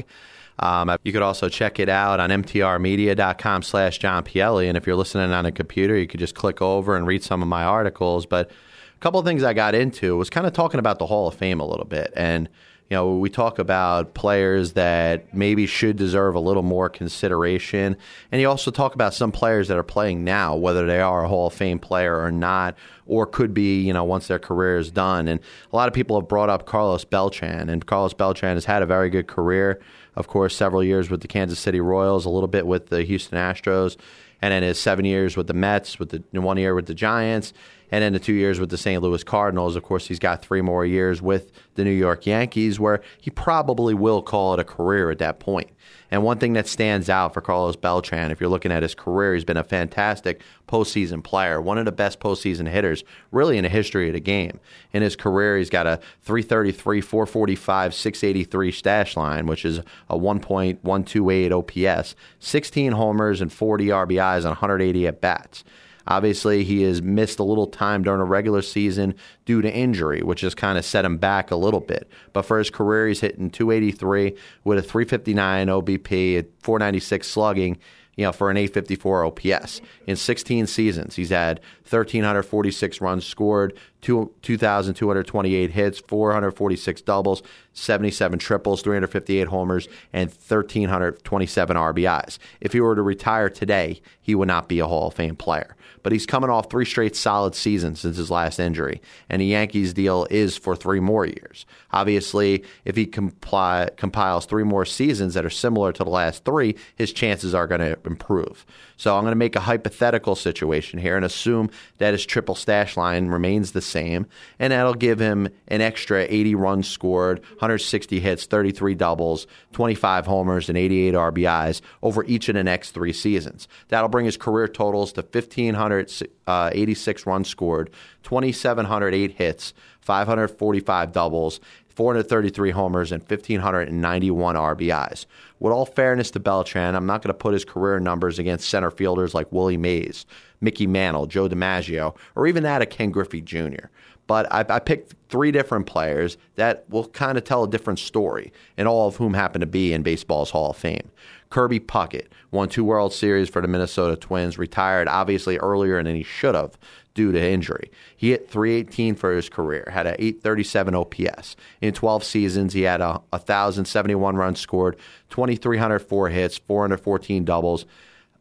[0.58, 4.68] Um, you could also check it out on mtrmedia.com slash John Pielli.
[4.68, 7.42] And if you're listening on a computer, you could just click over and read some
[7.42, 8.24] of my articles.
[8.24, 11.28] But a couple of things I got into was kind of talking about the Hall
[11.28, 12.10] of Fame a little bit.
[12.16, 12.48] And,
[12.88, 17.96] you know, we talk about players that maybe should deserve a little more consideration.
[18.30, 21.28] And you also talk about some players that are playing now, whether they are a
[21.28, 24.92] Hall of Fame player or not, or could be, you know, once their career is
[24.92, 25.26] done.
[25.26, 25.40] And
[25.72, 28.86] a lot of people have brought up Carlos Beltran, and Carlos Beltran has had a
[28.86, 29.80] very good career.
[30.14, 33.36] Of course, several years with the Kansas City Royals, a little bit with the Houston
[33.36, 33.96] Astros,
[34.40, 37.52] and then his seven years with the Mets, with the one year with the Giants
[37.90, 39.02] and then the two years with the St.
[39.02, 39.76] Louis Cardinals.
[39.76, 43.94] Of course, he's got three more years with the New York Yankees, where he probably
[43.94, 45.70] will call it a career at that point.
[46.10, 49.34] And one thing that stands out for Carlos Beltran, if you're looking at his career,
[49.34, 53.68] he's been a fantastic postseason player, one of the best postseason hitters really in the
[53.68, 54.60] history of the game.
[54.92, 59.78] In his career, he's got a 333, 445, 683 slash line, which is
[60.08, 65.64] a 1.128 OPS, 16 homers and 40 RBIs on 180 at bats.
[66.08, 70.42] Obviously, he has missed a little time during a regular season due to injury, which
[70.42, 72.08] has kind of set him back a little bit.
[72.32, 77.78] But for his career, he's hitting 283 with a 359 OBP, 496 slugging,
[78.16, 79.80] you know, for an 854 OPS.
[80.06, 81.60] In 16 seasons, he's had
[81.90, 92.38] 1,346 runs scored, 2,228 hits, 446 doubles, 77 triples, 358 homers, and 1,327 RBIs.
[92.60, 95.76] If he were to retire today, he would not be a Hall of Fame player.
[96.02, 99.92] But he's coming off three straight solid seasons since his last injury, and the Yankees
[99.92, 101.66] deal is for three more years.
[101.92, 106.76] Obviously, if he compli- compiles three more seasons that are similar to the last three,
[106.94, 108.64] his chances are going to improve.
[108.96, 112.96] So I'm going to make a hypothetical situation here and assume that his triple slash
[112.96, 114.26] line remains the same,
[114.58, 120.68] and that'll give him an extra 80 runs scored, 160 hits, 33 doubles, 25 homers,
[120.68, 123.68] and 88 RBIs over each of the next three seasons.
[123.88, 127.90] That'll bring his career totals to 1,586 uh, runs scored,
[128.22, 131.60] 2,708 hits, 545 doubles,
[131.96, 135.24] 433 homers, and 1,591 RBIs.
[135.58, 138.90] With all fairness to Beltran, I'm not going to put his career numbers against center
[138.90, 140.26] fielders like Willie Mays,
[140.60, 143.86] Mickey Mantle, Joe DiMaggio, or even that of Ken Griffey Jr.
[144.26, 148.52] But I, I picked three different players that will kind of tell a different story,
[148.76, 151.10] and all of whom happen to be in baseball's Hall of Fame.
[151.48, 156.22] Kirby Puckett won two World Series for the Minnesota Twins, retired obviously earlier than he
[156.22, 156.76] should have
[157.16, 157.90] due to injury.
[158.14, 161.56] He hit 318 for his career, had an 837 OPS.
[161.80, 164.96] In 12 seasons, he had a 1,071 runs scored,
[165.30, 167.86] 2,304 hits, 414 doubles,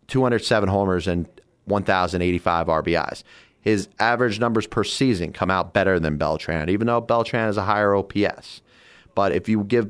[0.08, 1.26] 207 homers, and
[1.64, 3.24] 1,085 RBIs.
[3.62, 7.64] His average numbers per season come out better than Beltran, even though Beltran has a
[7.64, 8.62] higher OPS.
[9.16, 9.90] But if you give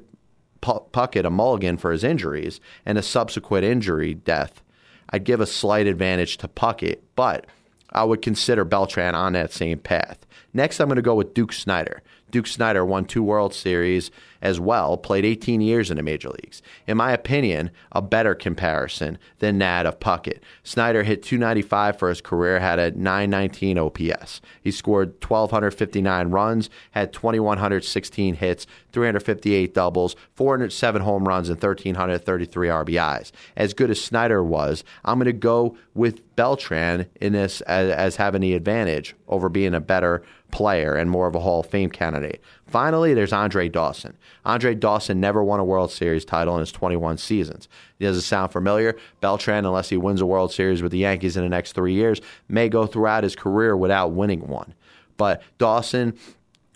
[0.61, 4.61] Puckett a mulligan for his injuries and a subsequent injury death,
[5.09, 7.47] I'd give a slight advantage to Puckett, but
[7.95, 10.25] I would consider Beltran on that same path.
[10.53, 12.03] Next, I'm going to go with Duke Snider.
[12.29, 16.61] Duke Snider won two World Series as well, played 18 years in the major leagues.
[16.85, 20.39] In my opinion, a better comparison than that of Puckett.
[20.63, 24.41] Snider hit 295 for his career, had a 919 OPS.
[24.61, 33.31] He scored 1,259 runs, had 2,116 hits, 358 doubles, 407 home runs, and 1,333 RBIs.
[33.55, 38.15] As good as Snider was, I'm going to go with Beltran in this as, as
[38.17, 40.21] having the advantage over being a better
[40.51, 42.41] player and more of a Hall of Fame candidate.
[42.67, 44.15] Finally, there's Andre Dawson.
[44.43, 47.67] Andre Dawson never won a World Series title in his 21 seasons.
[47.99, 48.97] Does it sound familiar?
[49.21, 52.21] Beltran, unless he wins a World Series with the Yankees in the next three years,
[52.49, 54.73] may go throughout his career without winning one.
[55.17, 56.17] But Dawson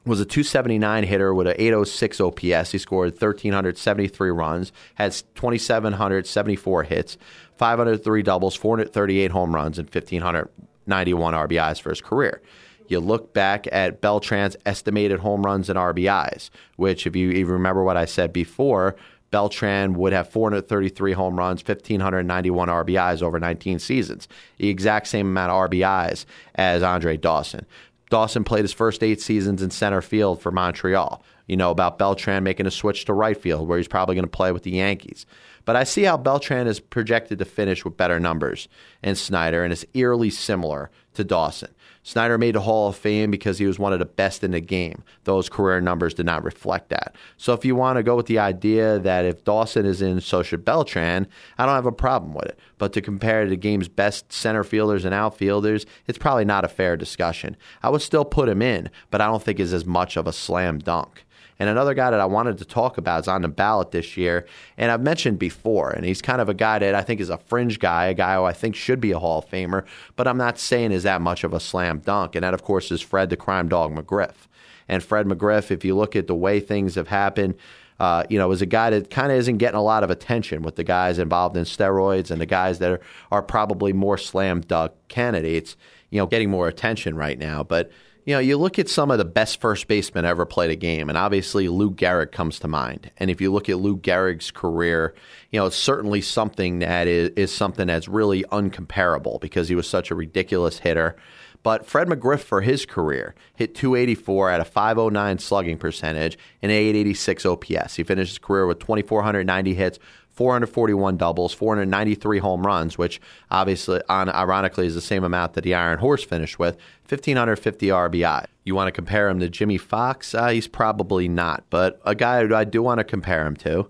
[0.09, 2.71] was a 279 hitter with an 806 OPS.
[2.71, 7.17] He scored 1,373 runs, had 2,774 hits,
[7.57, 12.41] 503 doubles, 438 home runs, and 1,591 RBIs for his career.
[12.87, 17.83] You look back at Beltran's estimated home runs and RBIs, which, if you even remember
[17.83, 18.95] what I said before,
[19.31, 25.51] Beltran would have 433 home runs, 1,591 RBIs over 19 seasons, the exact same amount
[25.51, 27.67] of RBIs as Andre Dawson.
[28.09, 31.23] Dawson played his first eight seasons in center field for Montreal.
[31.47, 34.29] You know about Beltran making a switch to right field, where he's probably going to
[34.29, 35.25] play with the Yankees.
[35.65, 38.67] But I see how Beltran is projected to finish with better numbers
[39.03, 41.69] and Snider, and it's eerily similar to Dawson.
[42.03, 44.59] Snider made the Hall of Fame because he was one of the best in the
[44.59, 45.03] game.
[45.25, 47.15] Those career numbers did not reflect that.
[47.37, 50.41] So if you want to go with the idea that if Dawson is in, so
[50.41, 51.27] should Beltran,
[51.57, 52.59] I don't have a problem with it.
[52.77, 56.95] But to compare the game's best center fielders and outfielders, it's probably not a fair
[56.97, 57.57] discussion.
[57.83, 60.33] I would still put him in, but I don't think it's as much of a
[60.33, 61.25] slam dunk.
[61.59, 64.45] And another guy that I wanted to talk about is on the ballot this year,
[64.77, 67.37] and I've mentioned before, and he's kind of a guy that I think is a
[67.37, 69.85] fringe guy, a guy who I think should be a Hall of Famer,
[70.15, 72.35] but I'm not saying is that much of a slam dunk.
[72.35, 74.47] And that, of course, is Fred the Crime Dog McGriff.
[74.87, 77.55] And Fred McGriff, if you look at the way things have happened,
[77.99, 80.61] uh, you know, is a guy that kind of isn't getting a lot of attention
[80.61, 83.01] with the guys involved in steroids and the guys that are,
[83.31, 85.75] are probably more slam dunk candidates,
[86.09, 87.61] you know, getting more attention right now.
[87.63, 87.91] But,
[88.29, 91.09] you know, you look at some of the best first basemen ever played a game,
[91.09, 93.09] and obviously Lou Gehrig comes to mind.
[93.17, 95.15] And if you look at Lou Gehrig's career,
[95.49, 99.89] you know, it's certainly something that is, is something that's really uncomparable because he was
[99.89, 101.15] such a ridiculous hitter.
[101.63, 107.47] But Fred McGriff, for his career, hit 284 at a 509 slugging percentage and 886
[107.47, 107.95] OPS.
[107.95, 109.97] He finished his career with 2,490 hits,
[110.39, 113.19] 441 doubles, 493 home runs, which
[113.51, 116.77] obviously, on, ironically, is the same amount that the Iron Horse finished with,
[117.09, 118.45] 1,550 RBI.
[118.63, 120.33] You want to compare him to Jimmie Foxx?
[120.33, 123.89] Uh, he's probably not, but a guy I do want to compare him to.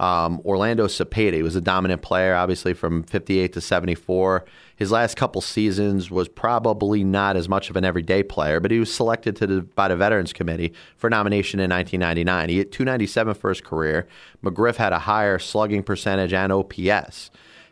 [0.00, 4.44] Um, Orlando Cepeda was a dominant player, obviously from 58 to 74.
[4.76, 8.78] His last couple seasons was probably not as much of an everyday player, but he
[8.78, 12.48] was selected to the, by the Veterans Committee for nomination in 1999.
[12.48, 14.06] He hit 297 for his career.
[14.44, 17.30] McGriff had a higher slugging percentage and OPS,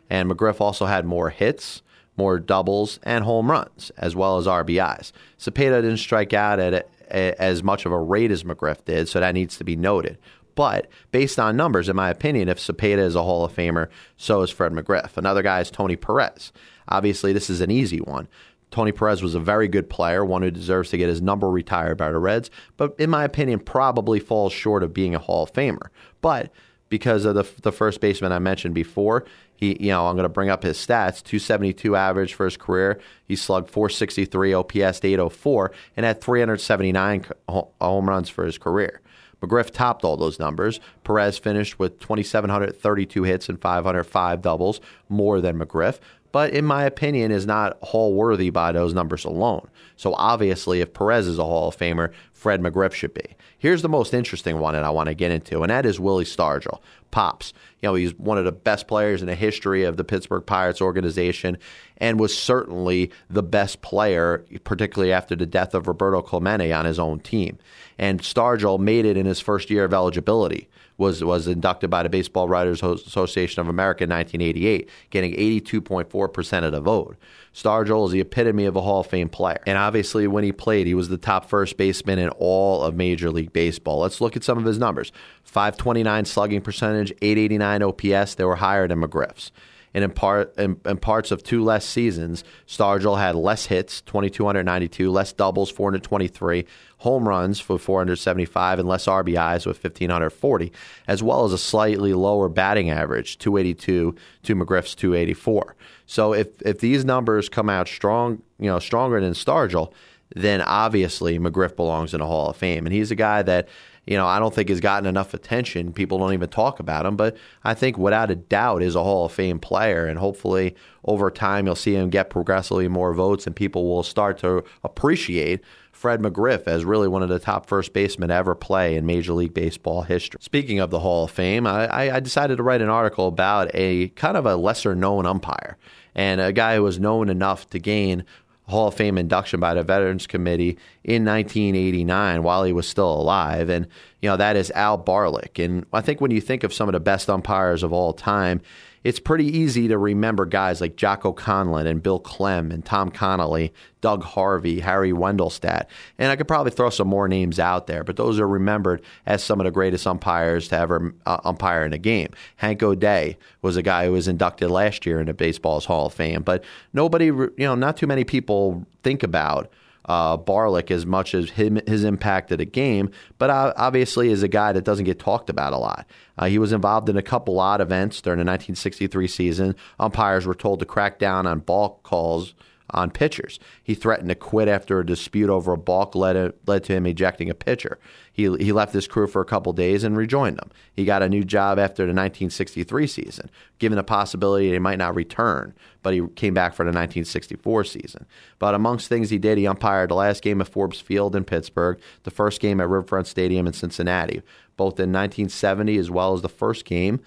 [0.09, 1.81] and McGriff also had more hits,
[2.17, 5.13] more doubles, and home runs, as well as RBIs.
[5.39, 9.19] Cepeda didn't strike out at a, as much of a rate as McGriff did, so
[9.19, 10.17] that needs to be noted.
[10.57, 14.41] But based on numbers, in my opinion, if Cepeda is a Hall of Famer, so
[14.41, 15.15] is Fred McGriff.
[15.15, 16.51] Another guy is Tony Perez.
[16.89, 18.27] Obviously, this is an easy one.
[18.71, 21.95] Tony Perez was a very good player, one who deserves to get his number retired
[21.95, 25.53] by the Reds, but in my opinion, probably falls short of being a Hall of
[25.53, 25.89] Famer.
[26.21, 26.51] But
[26.89, 30.29] because of the, the first baseman I mentioned before, he, you know, I'm going to
[30.29, 32.99] bring up his stats 272 average for his career.
[33.25, 39.01] He slugged 463, OPS 804, and had 379 home runs for his career.
[39.41, 40.79] McGriff topped all those numbers.
[41.03, 45.99] Perez finished with 2,732 hits and 505 doubles, more than McGriff,
[46.31, 49.67] but in my opinion, is not Hall worthy by those numbers alone.
[49.95, 53.35] So obviously, if Perez is a Hall of Famer, Fred McGriff should be.
[53.57, 56.25] Here's the most interesting one that I want to get into, and that is Willie
[56.25, 56.79] Stargell.
[57.09, 57.53] Pops.
[57.81, 60.81] You know, he's one of the best players in the history of the Pittsburgh Pirates
[60.81, 61.57] organization
[61.97, 66.99] and was certainly the best player, particularly after the death of Roberto Clemente on his
[66.99, 67.57] own team.
[67.97, 72.09] And Stargell made it in his first year of eligibility was was inducted by the
[72.09, 77.17] Baseball Writers Association of America in 1988, getting 82.4% of the vote.
[77.53, 79.59] Stargell is the epitome of a Hall of Fame player.
[79.65, 83.31] And obviously, when he played, he was the top first baseman in all of Major
[83.31, 83.99] League Baseball.
[83.99, 85.11] Let's look at some of his numbers
[85.43, 88.35] 529 slugging percentage, 889 OPS.
[88.35, 89.51] They were higher than McGriff's.
[89.97, 95.09] And in, part, in, in parts of two less seasons, Stargell had less hits, 2,292,
[95.09, 96.67] less doubles, 423,
[96.99, 100.71] home runs for 475, and less RBIs with 1,540,
[101.07, 105.75] as well as a slightly lower batting average, 282 to McGriff's 284.
[106.05, 109.91] So if if these numbers come out strong, you know, stronger than Stargell,
[110.35, 113.67] then obviously McGriff belongs in a Hall of Fame, and he's a guy that
[114.07, 115.91] you know, I don't think has gotten enough attention.
[115.91, 119.25] People don't even talk about him, but I think without a doubt is a Hall
[119.25, 123.55] of Fame player, and hopefully over time you'll see him get progressively more votes, and
[123.55, 128.29] people will start to appreciate Fred McGriff as really one of the top first basemen
[128.29, 130.37] to ever play in Major League Baseball history.
[130.41, 134.09] Speaking of the Hall of Fame, I, I decided to write an article about a
[134.09, 135.77] kind of a lesser known umpire
[136.13, 138.23] and a guy who was known enough to gain
[138.67, 143.69] Hall of Fame induction by the Veterans Committee in 1989 while he was still alive.
[143.69, 143.87] And,
[144.21, 145.63] you know, that is Al Barlick.
[145.63, 148.61] And I think when you think of some of the best umpires of all time,
[149.07, 153.71] it's pretty easy to remember guys like Jocko Conlan and Bill Klem and Tom Connolly,
[154.01, 155.85] Doug Harvey, Harry Wendelstedt.
[156.17, 159.41] And I could probably throw some more names out there, but those are remembered as
[159.41, 162.33] some of the greatest umpires to ever uh, umpire in a game.
[162.57, 166.41] Hank O'Day was a guy who was inducted last year into Baseball's Hall of Fame,
[166.41, 169.71] but nobody, you know, not too many people think about
[170.07, 174.43] uh, Barlick as much as him, his impact at a game, but uh, obviously is
[174.43, 176.07] a guy that doesn't get talked about a lot.
[176.37, 179.75] Uh, he was involved in a couple odd events during the 1963 season.
[179.99, 182.53] Umpires were told to crack down on ball calls
[182.91, 183.59] on pitchers.
[183.83, 187.49] He threatened to quit after a dispute over a balk led, led to him ejecting
[187.49, 187.99] a pitcher.
[188.31, 190.71] He, he left his crew for a couple days and rejoined them.
[190.93, 195.15] He got a new job after the 1963 season, given the possibility he might not
[195.15, 195.73] return,
[196.03, 198.25] but he came back for the 1964 season.
[198.59, 201.99] But amongst things he did, he umpired the last game at Forbes Field in Pittsburgh,
[202.23, 204.41] the first game at Riverfront Stadium in Cincinnati,
[204.77, 207.19] both in 1970 as well as the first game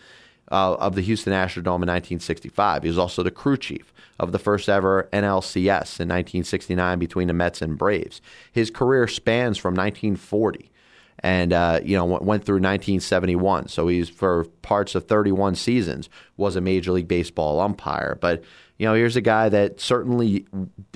[0.51, 2.83] uh, of the Houston Astrodome in 1965.
[2.83, 7.35] He was also the crew chief of the first ever NLCS in 1969 between the
[7.35, 8.21] Mets and Braves.
[8.53, 10.71] His career spans from 1940
[11.23, 13.69] and uh, you know went, through 1971.
[13.69, 18.19] So he's for parts of 31 seasons was a Major League Baseball umpire.
[18.21, 18.43] But
[18.79, 20.47] you know, here's a guy that certainly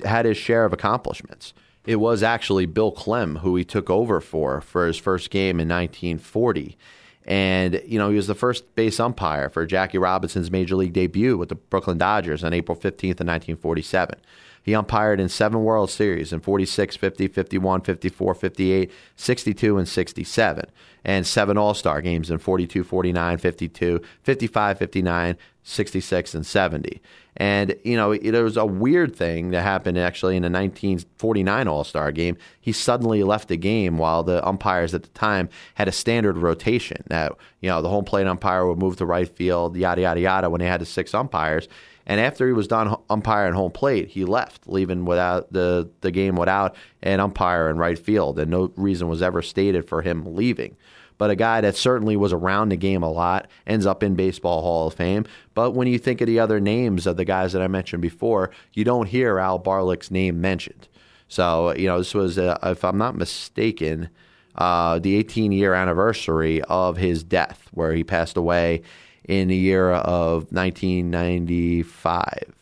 [0.03, 1.53] had his share of accomplishments.
[1.85, 5.67] It was actually Bill Klem who he took over for for his first game in
[5.67, 6.77] 1940.
[7.25, 11.37] And, you know, he was the first base umpire for Jackie Robinson's major league debut
[11.37, 14.19] with the Brooklyn Dodgers on April 15th of 1947.
[14.65, 20.65] He umpired in seven World Series in 46, 50, 51, 54, 58, 62, and 67,
[21.03, 26.99] and seven All Star games in 42, 49, 52, 55, 59, 66, and 70.
[27.37, 31.83] And, you know, it was a weird thing that happened actually in the 1949 All
[31.83, 32.35] Star game.
[32.59, 37.03] He suddenly left the game while the umpires at the time had a standard rotation
[37.09, 40.49] that, you know, the home plate umpire would move to right field, yada, yada, yada,
[40.49, 41.67] when they had the six umpires.
[42.05, 46.35] And after he was done umpiring home plate, he left, leaving without the, the game
[46.35, 48.37] without an umpire in right field.
[48.37, 50.75] And no reason was ever stated for him leaving.
[51.17, 54.61] But a guy that certainly was around the game a lot ends up in Baseball
[54.61, 55.25] Hall of Fame.
[55.53, 58.51] But when you think of the other names of the guys that I mentioned before,
[58.73, 60.87] you don't hear Al Barlick's name mentioned.
[61.27, 64.09] So, you know, this was, if I'm not mistaken,
[64.55, 68.81] uh, the 18 year anniversary of his death, where he passed away
[69.27, 72.53] in the year of 1995.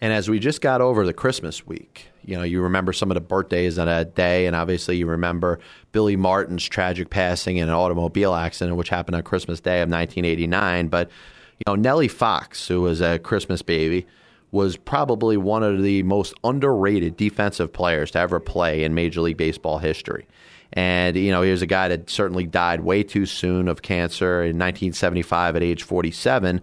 [0.00, 3.14] And as we just got over the Christmas week, you know, you remember some of
[3.14, 5.58] the birthdays on that day, and obviously you remember
[5.92, 10.88] Billy Martin's tragic passing in an automobile accident, which happened on Christmas Day of 1989.
[10.88, 11.10] But,
[11.58, 14.06] you know, Nellie Fox, who was a Christmas baby,
[14.50, 19.36] was probably one of the most underrated defensive players to ever play in Major League
[19.36, 20.26] Baseball history.
[20.72, 24.42] And, you know, he was a guy that certainly died way too soon of cancer
[24.42, 26.62] in 1975 at age 47.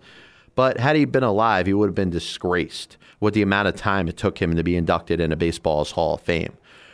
[0.55, 4.07] But had he been alive, he would have been disgraced with the amount of time
[4.07, 6.53] it took him to be inducted into Baseball's Hall of Fame.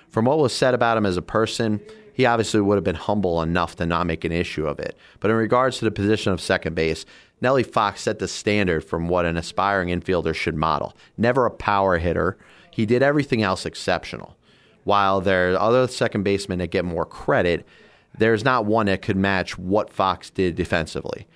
[0.10, 1.82] From what was said about him as a person,
[2.14, 4.98] he obviously would have been humble enough to not make an issue of it.
[5.20, 7.06] But in regards to the position of second base,
[7.42, 10.96] Nellie Fox set the standard from what an aspiring infielder should model.
[11.18, 12.38] Never a power hitter.
[12.72, 14.35] He did everything else exceptional.
[14.86, 17.68] While there are other second basemen that get more credit,
[18.18, 21.28] there's not one that could match what Fox did defensively.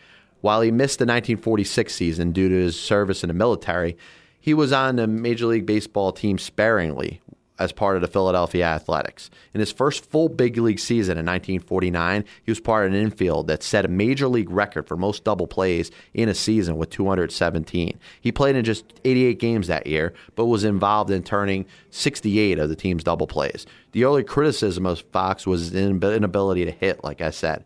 [0.42, 3.98] While he missed the 1946 season due to his service in the military,
[4.40, 7.22] he was on the Major League Baseball team sparingly
[7.60, 9.30] as part of the Philadelphia Athletics.
[9.54, 13.48] In his first full big league season in 1949, he was part of an infield
[13.48, 18.00] that set a major league record for most double plays in a season with 217.
[18.22, 22.70] He played in just 88 games that year, but was involved in turning 68 of
[22.70, 23.66] the team's double plays.
[23.92, 27.66] The early criticism of Fox was his inability to hit, like I said.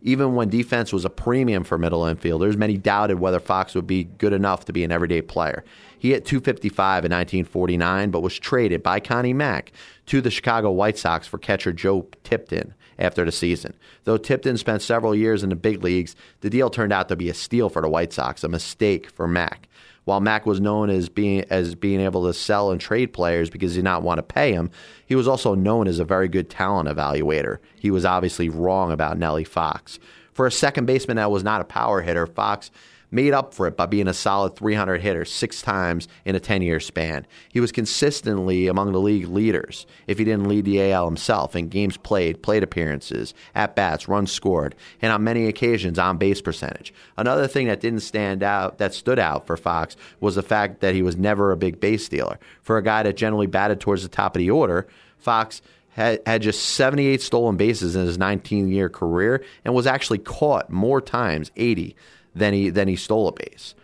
[0.00, 4.04] Even when defense was a premium for middle infielders, many doubted whether Fox would be
[4.04, 5.64] good enough to be an everyday player.
[5.98, 9.72] He hit 255 in 1949, but was traded by Connie Mack
[10.06, 13.74] to the Chicago White Sox for catcher Joe Tipton after the season.
[14.04, 17.28] Though Tipton spent several years in the big leagues, the deal turned out to be
[17.28, 19.68] a steal for the White Sox, a mistake for Mack.
[20.04, 23.74] While Mack was known as being as being able to sell and trade players because
[23.74, 24.70] he did not want to pay him,
[25.04, 27.58] he was also known as a very good talent evaluator.
[27.78, 29.98] He was obviously wrong about Nellie Fox.
[30.32, 32.70] For a second baseman that was not a power hitter, Fox
[33.10, 36.62] made up for it by being a solid 300 hitter six times in a 10
[36.62, 37.26] year span.
[37.52, 41.68] He was consistently among the league leaders, if he didn't lead the AL himself, in
[41.68, 46.92] games played, plate appearances, at bats, runs scored, and on many occasions on base percentage.
[47.16, 50.94] Another thing that didn't stand out, that stood out for Fox, was the fact that
[50.94, 52.38] he was never a big base stealer.
[52.62, 54.86] For a guy that generally batted towards the top of the order,
[55.18, 55.62] Fox
[55.98, 60.70] had, had just 78 stolen bases in his 19 year career and was actually caught
[60.70, 61.96] more times, 80,
[62.38, 63.74] than he than he stole a base.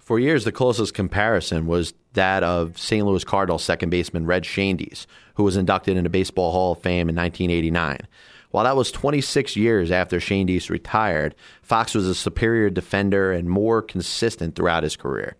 [0.00, 3.04] For years, the closest comparison was that of St.
[3.06, 7.16] Louis Cardinals second baseman Red Schoendienst, who was inducted into Baseball Hall of Fame in
[7.16, 8.06] 1989.
[8.50, 13.80] While that was 26 years after Schoendienst retired, Fox was a superior defender and more
[13.80, 15.36] consistent throughout his career.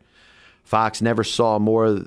[0.64, 2.06] Fox never saw more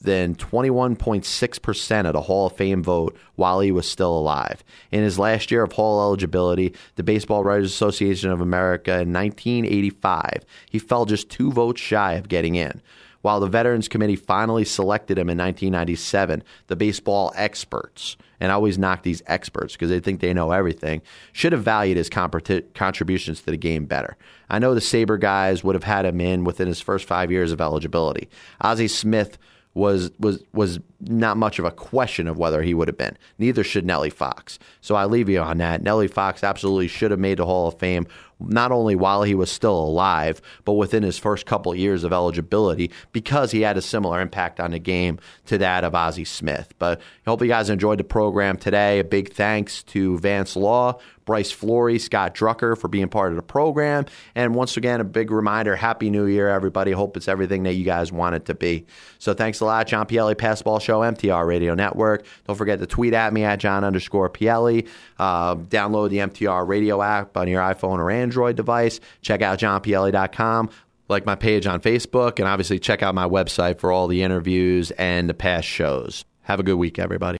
[0.00, 4.64] than 21.6% of the Hall of Fame vote while he was still alive.
[4.90, 10.44] In his last year of Hall eligibility, the Baseball Writers Association of America in 1985,
[10.70, 12.80] he fell just two votes shy of getting in.
[13.22, 18.78] While the Veterans Committee finally selected him in 1997, the baseball experts, and I always
[18.78, 23.50] knock these experts because they think they know everything, should have valued his contributions to
[23.50, 24.16] the game better.
[24.48, 27.52] I know the Sabre guys would have had him in within his first five years
[27.52, 28.30] of eligibility.
[28.62, 29.36] Ozzie Smith
[29.74, 33.16] was was was not much of a question of whether he would have been.
[33.38, 34.58] Neither should Nellie Fox.
[34.80, 35.82] So I leave you on that.
[35.82, 38.06] Nellie Fox absolutely should have made the Hall of Fame
[38.40, 42.90] not only while he was still alive, but within his first couple years of eligibility
[43.12, 46.72] because he had a similar impact on the game to that of Ozzie Smith.
[46.78, 49.00] But I hope you guys enjoyed the program today.
[49.00, 53.42] A big thanks to Vance Law, Bryce Florie, Scott Drucker for being part of the
[53.42, 54.06] program.
[54.34, 56.92] And once again, a big reminder Happy New Year, everybody.
[56.92, 58.86] Hope it's everything that you guys want it to be.
[59.18, 62.24] So thanks a lot, John Pielli, Passball Show, MTR Radio Network.
[62.46, 64.88] Don't forget to tweet at me at John underscore Pielli.
[65.18, 69.00] Uh, download the MTR Radio app on your iPhone or Android device.
[69.22, 70.70] Check out johnpielli.com
[71.10, 74.92] like my page on Facebook, and obviously check out my website for all the interviews
[74.92, 76.24] and the past shows.
[76.42, 77.38] Have a good week, everybody.